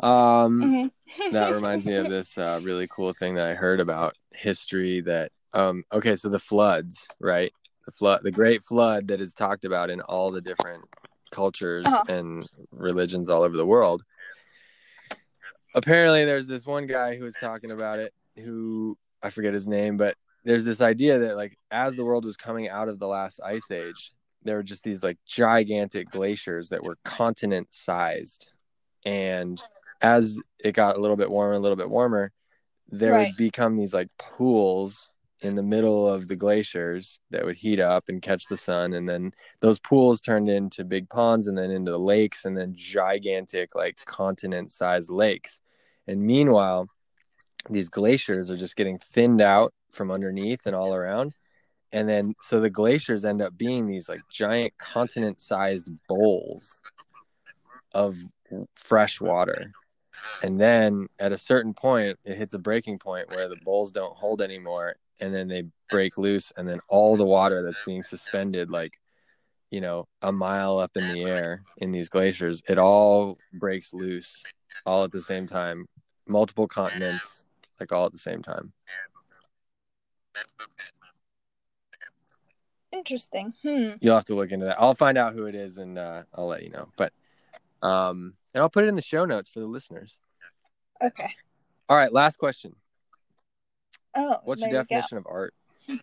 [0.00, 1.32] um Mhm.
[1.32, 5.30] that reminds me of this uh, really cool thing that I heard about history that
[5.54, 7.52] um okay so the floods right
[7.86, 10.84] the flood the great flood that is talked about in all the different
[11.30, 12.02] cultures Uh-huh.
[12.08, 14.02] and religions all over the world
[15.74, 19.96] apparently there's this one guy who was talking about it who I forget his name
[19.96, 23.40] but there's this idea that like as the world was coming out of the last
[23.44, 28.50] ice age there were just these like gigantic glaciers that were continent sized
[29.06, 29.62] and
[30.02, 32.30] as it got a little bit warmer, a little bit warmer,
[32.90, 33.26] there Right.
[33.28, 35.10] would become these like pools
[35.40, 38.94] in the middle of the glaciers that would heat up and catch the sun.
[38.94, 43.74] And then those pools turned into big ponds and then into lakes and then gigantic,
[43.74, 45.60] like continent sized lakes.
[46.06, 46.88] And meanwhile,
[47.68, 51.32] these glaciers are just getting thinned out from underneath and all around.
[51.92, 56.80] And then so the glaciers end up being these like giant continent sized bowls
[57.92, 58.16] of
[58.74, 59.72] fresh water.
[60.42, 64.16] And then at a certain point, it hits a breaking point where the bowls don't
[64.16, 64.96] hold anymore.
[65.20, 66.52] And then they break loose.
[66.56, 68.98] And then all the water that's being suspended, like,
[69.70, 74.44] you know, a mile up in the air in these glaciers, it all breaks loose
[74.86, 75.86] all at the same time.
[76.26, 77.44] Multiple continents,
[77.78, 78.72] like all at the same time.
[82.92, 83.52] Interesting.
[83.62, 83.90] Hmm.
[84.00, 84.80] You'll have to look into that.
[84.80, 86.88] I'll find out who it is and uh, I'll let you know.
[86.96, 87.12] But,
[87.82, 90.18] um, and I'll put it in the show notes for the listeners.
[91.04, 91.30] Okay.
[91.88, 92.76] All right, last question.
[94.16, 94.94] Oh, What's your there you go.
[94.94, 95.54] definition of art?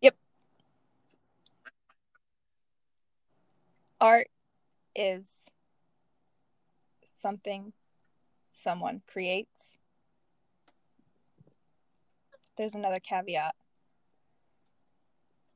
[0.00, 0.16] Yep.
[4.00, 4.26] Art
[4.96, 5.26] is
[7.16, 7.72] something
[8.52, 9.74] someone creates.
[12.58, 13.54] There's another caveat.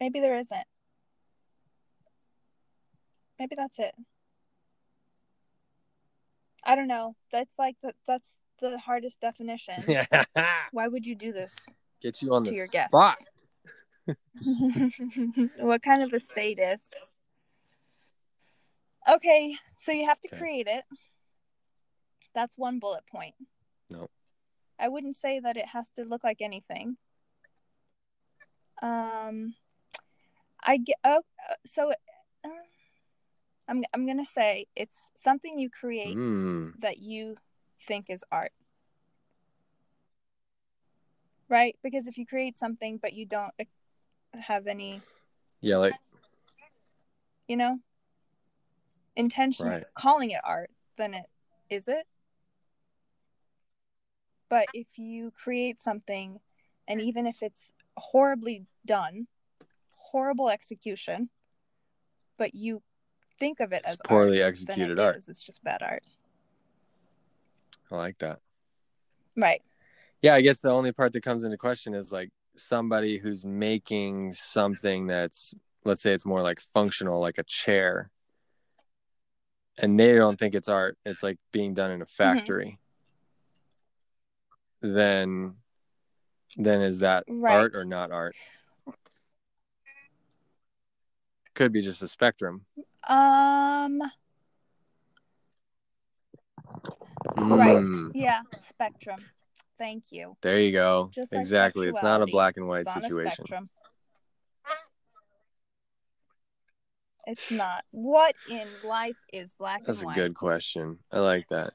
[0.01, 0.67] Maybe there isn't.
[3.39, 3.95] Maybe that's it.
[6.65, 7.17] I don't know.
[7.33, 8.29] That's like the, that's
[8.61, 9.75] the hardest definition.
[10.73, 11.55] Why would you do this?
[12.03, 12.91] Get you on To your guest.
[12.91, 13.19] spot.
[15.59, 16.95] what kind of a sadist?
[19.09, 20.39] Okay, so you have to Okay.
[20.39, 20.85] create it.
[22.35, 23.35] That's one bullet point.
[23.89, 24.09] No.
[24.79, 26.97] I wouldn't say that it has to look like anything.
[28.83, 29.55] Um,
[30.63, 30.97] I get.
[31.03, 31.91] Oh, uh, so
[32.45, 32.49] uh,
[33.69, 37.37] I'm I'm gonna say it's something you create Mm, that you
[37.87, 38.53] think is art.
[41.49, 41.77] Right?
[41.83, 43.65] Because if you create something but you don't uh,
[44.39, 45.01] have any
[45.61, 45.95] yeah, like
[47.49, 47.79] you know
[49.15, 49.83] intention Right.
[49.83, 51.27] of calling it art then it
[51.71, 52.07] is it
[54.49, 56.41] but if you create something
[56.87, 59.27] and even if it's horribly done
[59.97, 61.31] horrible execution
[62.37, 62.83] but you
[63.41, 65.17] think of it as it's poorly art, executed it art.
[65.17, 65.29] is.
[65.29, 66.03] it's just bad art
[67.91, 68.39] I like that.
[69.37, 69.63] right
[70.23, 74.33] Yeah, I guess the only part that comes into question is like somebody who's making
[74.33, 78.11] something that's let's say it's more like functional, like a chair.
[79.79, 80.97] And they don't think it's art.
[81.05, 82.79] It's like being done in a factory.
[84.81, 85.57] Then
[86.57, 87.53] then is that Right.
[87.55, 88.35] art or not art?
[91.55, 92.65] Could be just a spectrum.
[93.07, 94.01] um
[97.37, 97.77] Right.
[97.77, 99.19] Mm, yeah spectrum
[99.79, 101.11] thank you there you go.
[101.13, 101.89] Just like exactly.
[101.89, 103.69] It's not a black and white It's situation.
[107.27, 107.85] It's not.
[107.91, 110.05] What in life is black and white?
[110.05, 110.99] That's a good question.
[111.11, 111.73] I like that.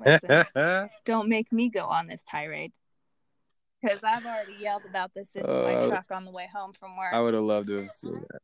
[0.00, 0.90] Listen.
[1.04, 2.72] Don't make me go on this tirade.
[3.82, 6.96] because I've already yelled about this in uh, my truck on the way home from
[6.96, 7.12] work.
[7.12, 8.40] I would have loved to have seen that.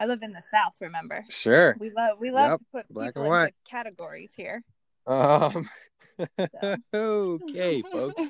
[0.00, 1.24] I live in the South, remember?
[1.28, 1.76] Sure.
[1.78, 2.58] We love we love yep.
[2.60, 4.62] to put Black people into categories here.
[5.06, 5.68] Um.
[6.94, 8.22] okay, folks.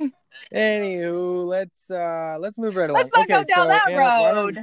[0.54, 3.02] Anywho, let's uh let's move right along.
[3.02, 4.58] Let's not okay, go down so, that Anna, road.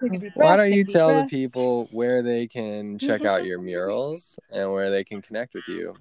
[0.34, 4.90] Why don't you tell the people where they can check out your murals and where
[4.90, 5.94] they can connect with you?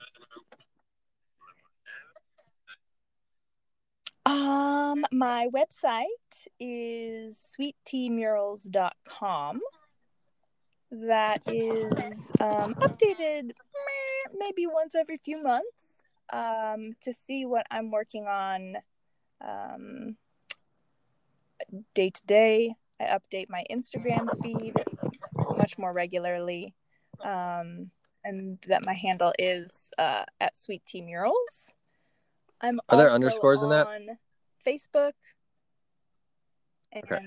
[4.26, 9.62] Um, my website is sweetteamurals.com.
[10.92, 13.52] That is um, updated
[14.38, 15.84] maybe once every few months
[16.32, 18.78] um, to see what I'm working on
[19.42, 20.16] um,
[21.94, 22.76] day to day.
[23.00, 24.74] I update my Instagram feed
[25.58, 26.74] much more regularly.
[27.24, 27.92] Um,
[28.24, 31.74] and that my handle is uh, at Sweet Tea Murals.
[32.66, 33.88] I'm Are there underscores in that?
[34.66, 35.12] Facebook.
[36.92, 37.26] And okay.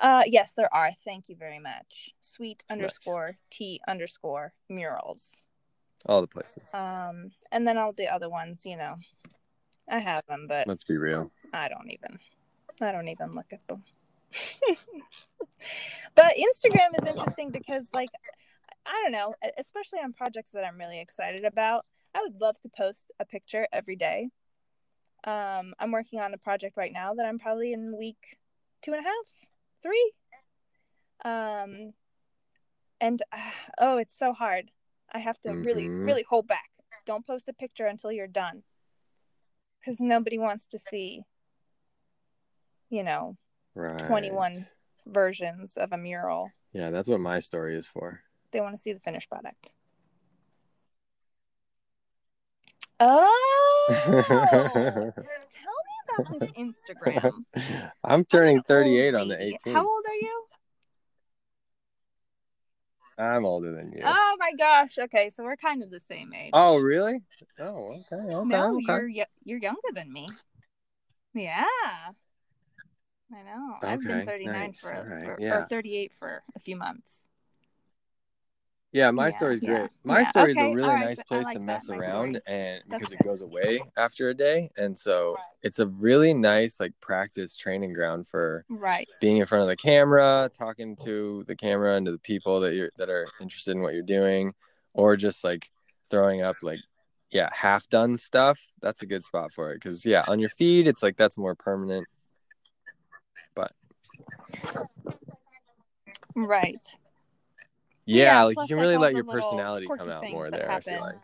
[0.00, 0.90] uh yes, there are.
[1.04, 2.10] Thank you very much.
[2.20, 3.36] Sweet underscore nice.
[3.50, 5.26] T underscore murals.
[6.06, 6.62] All the places.
[6.74, 8.96] Um and then all the other ones, you know.
[9.88, 11.30] I have them, but let's be real.
[11.52, 12.18] I don't even
[12.80, 13.84] I don't even look at them.
[16.14, 18.10] but Instagram is interesting because like
[18.86, 21.86] I don't know, especially on projects that I'm really excited about.
[22.14, 24.28] I would love to post a picture every day.
[25.24, 28.38] Um, I'm working on a project right now that I'm probably in week
[28.82, 29.26] two and a half,
[29.82, 30.12] three.
[31.24, 31.92] Um,
[33.00, 33.38] and uh,
[33.78, 34.70] oh, it's so hard.
[35.12, 35.62] I have to mm-hmm.
[35.62, 36.70] really, really hold back.
[37.06, 38.62] Don't post a picture until you're done,
[39.80, 41.22] because nobody wants to see,
[42.90, 43.36] you know,
[43.74, 44.06] right.
[44.06, 44.52] 21
[45.06, 46.50] versions of a mural.
[46.72, 48.20] Yeah, that's what my story is for.
[48.52, 49.70] They want to see the finished product.
[53.02, 55.12] Oh, tell me
[56.18, 57.32] about this Instagram.
[58.04, 59.72] I'm turning 38 on the 18th.
[59.72, 60.44] How old are you?
[63.18, 64.02] I'm older than you.
[64.04, 64.98] Oh my gosh.
[64.98, 66.50] Okay, so we're kind of the same age.
[66.52, 67.22] Oh, really?
[67.58, 68.16] Oh, okay.
[68.16, 68.84] okay no, okay.
[68.86, 70.26] you're you're younger than me.
[71.34, 71.64] Yeah.
[73.32, 73.76] I know.
[73.76, 74.80] Okay, I've been 39 nice.
[74.80, 75.24] for, right.
[75.24, 75.58] for yeah.
[75.58, 77.20] or 38 for a few months.
[78.92, 79.88] Yeah, my yeah, story's great.
[80.02, 80.30] My yeah.
[80.30, 83.08] story okay, is a really right, nice place like to mess around and That's because
[83.10, 83.20] good.
[83.20, 84.68] it goes away after a day.
[84.76, 85.44] And so right.
[85.62, 89.76] it's a really nice like practice training ground for right being in front of the
[89.76, 93.80] camera, talking to the camera and to the people that you're that are interested in
[93.80, 94.54] what you're doing,
[94.92, 95.70] or just like
[96.10, 96.80] throwing up like
[97.30, 98.58] yeah, half done stuff.
[98.82, 99.80] That's a good spot for it.
[99.80, 102.08] Cause yeah, on your feed it's like that's more permanent.
[103.54, 103.70] But
[106.34, 106.84] right
[108.06, 110.68] yeah, yeah like you can really let your personality come out more there.
[110.68, 110.94] Happen.
[110.94, 111.16] I feel like.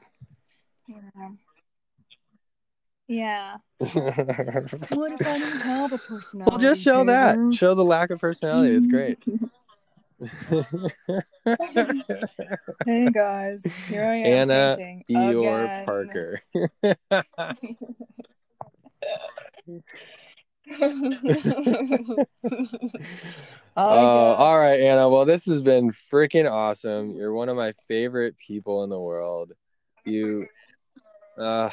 [3.08, 3.56] Yeah.
[3.78, 6.50] what if I don't have a personality?
[6.50, 7.54] Well, just show that.
[7.54, 8.74] Show the lack of personality.
[8.74, 9.18] It's great.
[12.86, 14.50] hey guys, here I am.
[14.50, 14.78] Anna
[15.10, 16.40] Eeyore Parker.
[23.78, 25.06] Oh, all right, Anna.
[25.06, 27.10] Well, this has been freaking awesome.
[27.10, 29.52] You're one of my favorite people in the world.
[30.06, 30.46] You,
[31.36, 31.68] uh,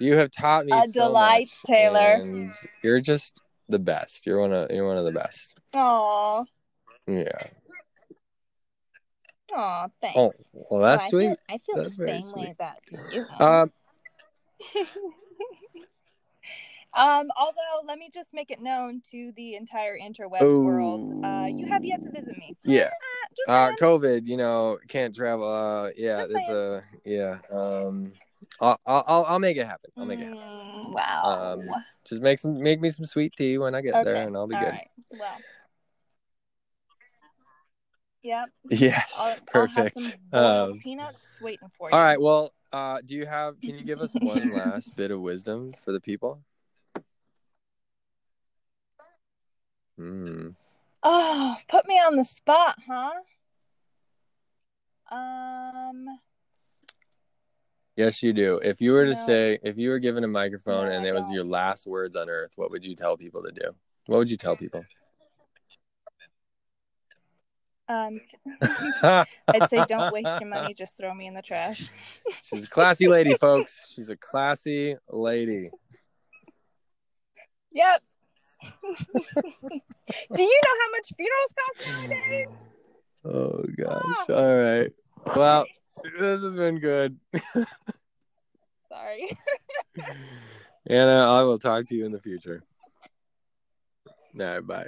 [0.00, 2.52] you have taught me a so delight, much, Taylor.
[2.82, 4.26] You're just the best.
[4.26, 5.56] You're one of you're one of the best.
[5.74, 6.44] Aw.
[7.06, 7.28] Yeah.
[9.54, 10.16] Aw, thanks.
[10.16, 11.26] Oh, well, that's oh, sweet.
[11.26, 12.76] I feel, I feel that's the same way about
[13.12, 13.24] you.
[13.38, 13.72] Um.
[16.94, 20.64] Um, although, let me just make it known to the entire interwebs Ooh.
[20.64, 22.56] world, uh, you have yet to visit me.
[22.64, 22.90] Yeah.
[23.46, 25.48] Uh, uh COVID, you know, can't travel.
[25.48, 27.38] Uh, yeah, just it's a yeah.
[27.50, 28.12] Um,
[28.60, 29.90] I'll, I'll I'll make it happen.
[29.96, 30.40] I'll make it happen.
[30.40, 31.54] Mm, wow.
[31.54, 31.70] Um,
[32.06, 34.04] just make some make me some sweet tea when I get okay.
[34.04, 34.72] there, and I'll be All good.
[34.72, 34.88] Right.
[35.18, 35.38] Well.
[38.22, 38.48] Yep.
[38.70, 39.14] Yes.
[39.18, 40.00] I'll, perfect.
[40.32, 41.96] I'll um, peanuts waiting for you.
[41.96, 42.20] All right.
[42.20, 43.60] Well, uh, do you have?
[43.60, 46.42] Can you give us one last bit of wisdom for the people?
[49.98, 50.54] Mm.
[51.02, 53.10] Oh, put me on the spot, huh?
[55.10, 56.06] Um.
[57.96, 58.60] Yes, you do.
[58.62, 59.16] If you were to no.
[59.16, 62.30] say, if you were given a microphone no, and it was your last words on
[62.30, 63.74] earth, what would you tell people to do?
[64.06, 64.84] What would you tell people?
[67.88, 68.20] Um,
[69.02, 70.74] I'd say don't waste your money.
[70.74, 71.88] Just throw me in the trash.
[72.42, 73.86] She's a classy lady, folks.
[73.94, 75.70] She's a classy lady.
[77.72, 78.02] Yep.
[78.62, 81.78] Do you know how much funerals cost
[82.10, 82.48] nowadays?
[83.24, 84.26] Oh gosh.
[84.28, 84.34] Oh.
[84.34, 84.90] All right.
[85.36, 85.66] Well,
[86.18, 87.18] this has been good.
[88.88, 89.30] Sorry.
[90.86, 92.62] Anna, I will talk to you in the future.
[94.40, 94.86] All right, bye.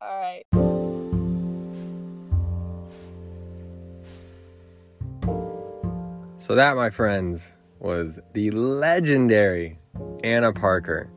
[0.00, 0.46] All right.
[6.38, 9.78] So, that, my friends, was the legendary
[10.24, 11.10] Anna Parker.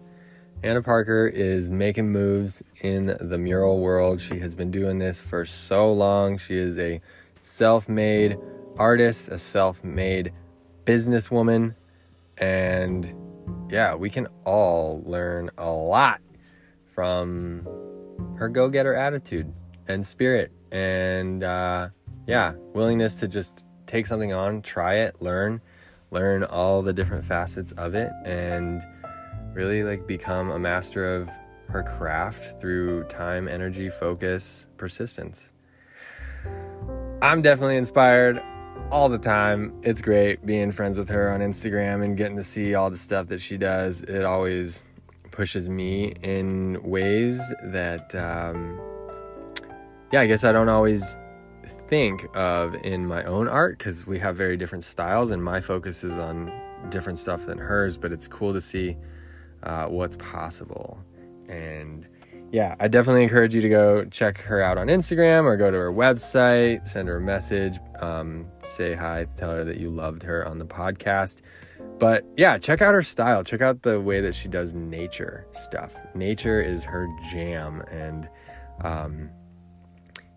[0.65, 4.19] Anna Parker is making moves in the mural world.
[4.19, 6.39] She has been doing this for so long.
[6.39, 6.99] She is a
[7.39, 8.35] self made
[8.75, 10.33] artist, a self made
[10.85, 11.75] businesswoman.
[12.39, 13.13] And
[13.69, 16.19] yeah, we can all learn a lot
[16.95, 17.61] from
[18.35, 19.53] her go getter attitude
[19.87, 20.51] and spirit.
[20.71, 21.89] And uh,
[22.25, 25.61] yeah, willingness to just take something on, try it, learn,
[26.09, 28.81] learn all the different facets of it, and
[29.55, 31.29] really like become a master of
[31.69, 35.53] her craft through time, energy, focus, persistence.
[37.21, 38.43] I'm definitely inspired
[38.91, 39.73] all the time.
[39.81, 43.27] It's great being friends with her on Instagram and getting to see all the stuff
[43.27, 44.01] that she does.
[44.01, 44.83] It always
[45.31, 48.79] pushes me in ways that, um,
[50.11, 51.15] yeah, I guess I don't always
[51.87, 56.03] think of in my own art because we have very different styles and my focus
[56.03, 56.51] is on
[56.89, 58.97] different stuff than hers, but it's cool to see
[59.65, 60.99] uh, what's possible.
[61.49, 62.07] And
[62.51, 65.77] yeah, I definitely encourage you to go check her out on Instagram or go to
[65.77, 70.47] her website, send her a message, um, say hi, tell her that you loved her
[70.47, 71.41] on the podcast.
[71.99, 73.43] But yeah, check out her style.
[73.43, 75.95] Check out the way that she does nature stuff.
[76.13, 78.29] Nature is her jam, and
[78.83, 79.29] um,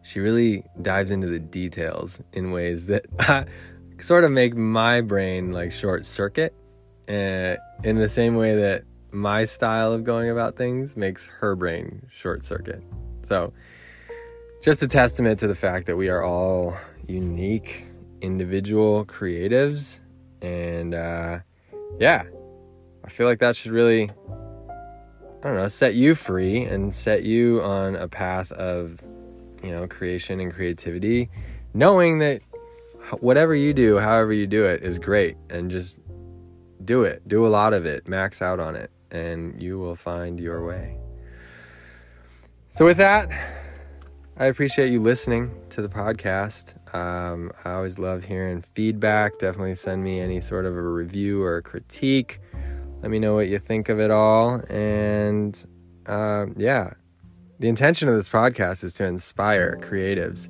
[0.02, 3.06] she really dives into the details in ways that
[4.00, 6.54] sort of make my brain like short circuit.
[7.08, 8.82] Uh, in the same way that
[9.12, 12.82] my style of going about things makes her brain short circuit.
[13.22, 13.52] So,
[14.62, 17.84] just a testament to the fact that we are all unique,
[18.20, 20.00] individual creatives.
[20.42, 21.40] And uh,
[21.98, 22.24] yeah,
[23.04, 24.10] I feel like that should really,
[24.68, 29.02] I don't know, set you free and set you on a path of,
[29.62, 31.30] you know, creation and creativity,
[31.72, 32.42] knowing that
[33.20, 35.36] whatever you do, however you do it, is great.
[35.50, 35.98] And just
[36.84, 40.38] do it, do a lot of it, max out on it and you will find
[40.38, 40.98] your way.
[42.70, 43.30] So, with that,
[44.36, 46.76] I appreciate you listening to the podcast.
[46.94, 49.38] Um, I always love hearing feedback.
[49.38, 52.40] Definitely send me any sort of a review or a critique.
[53.02, 54.62] Let me know what you think of it all.
[54.70, 55.60] And
[56.06, 56.92] uh, yeah,
[57.58, 60.48] the intention of this podcast is to inspire creatives.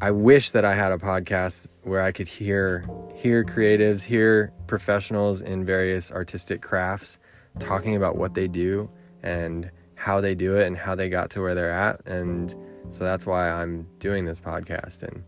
[0.00, 5.40] I wish that I had a podcast where I could hear hear creatives, hear professionals
[5.40, 7.18] in various artistic crafts
[7.58, 8.90] talking about what they do
[9.22, 12.04] and how they do it and how they got to where they're at.
[12.06, 12.54] And
[12.90, 15.02] so that's why I'm doing this podcast.
[15.02, 15.24] And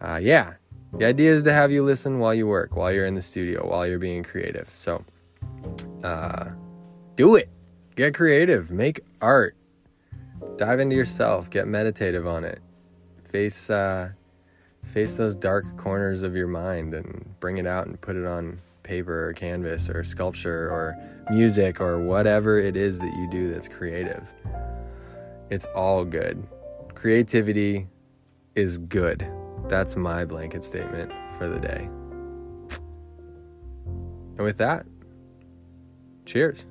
[0.00, 0.54] uh, yeah,
[0.94, 3.68] the idea is to have you listen while you work, while you're in the studio,
[3.68, 4.68] while you're being creative.
[4.72, 5.04] So
[6.02, 6.50] uh,
[7.16, 7.48] do it.
[7.94, 8.70] Get creative.
[8.70, 9.54] Make art.
[10.56, 11.50] Dive into yourself.
[11.50, 12.60] Get meditative on it.
[13.30, 14.10] Face uh,
[14.84, 18.60] face those dark corners of your mind and bring it out and put it on
[18.82, 20.96] paper or canvas or sculpture or
[21.30, 24.32] music or whatever it is that you do that's creative.
[25.50, 26.46] It's all good.
[26.94, 27.88] Creativity
[28.54, 29.26] is good.
[29.68, 31.88] That's my blanket statement for the day.
[34.36, 34.86] And with that,
[36.24, 36.66] cheers.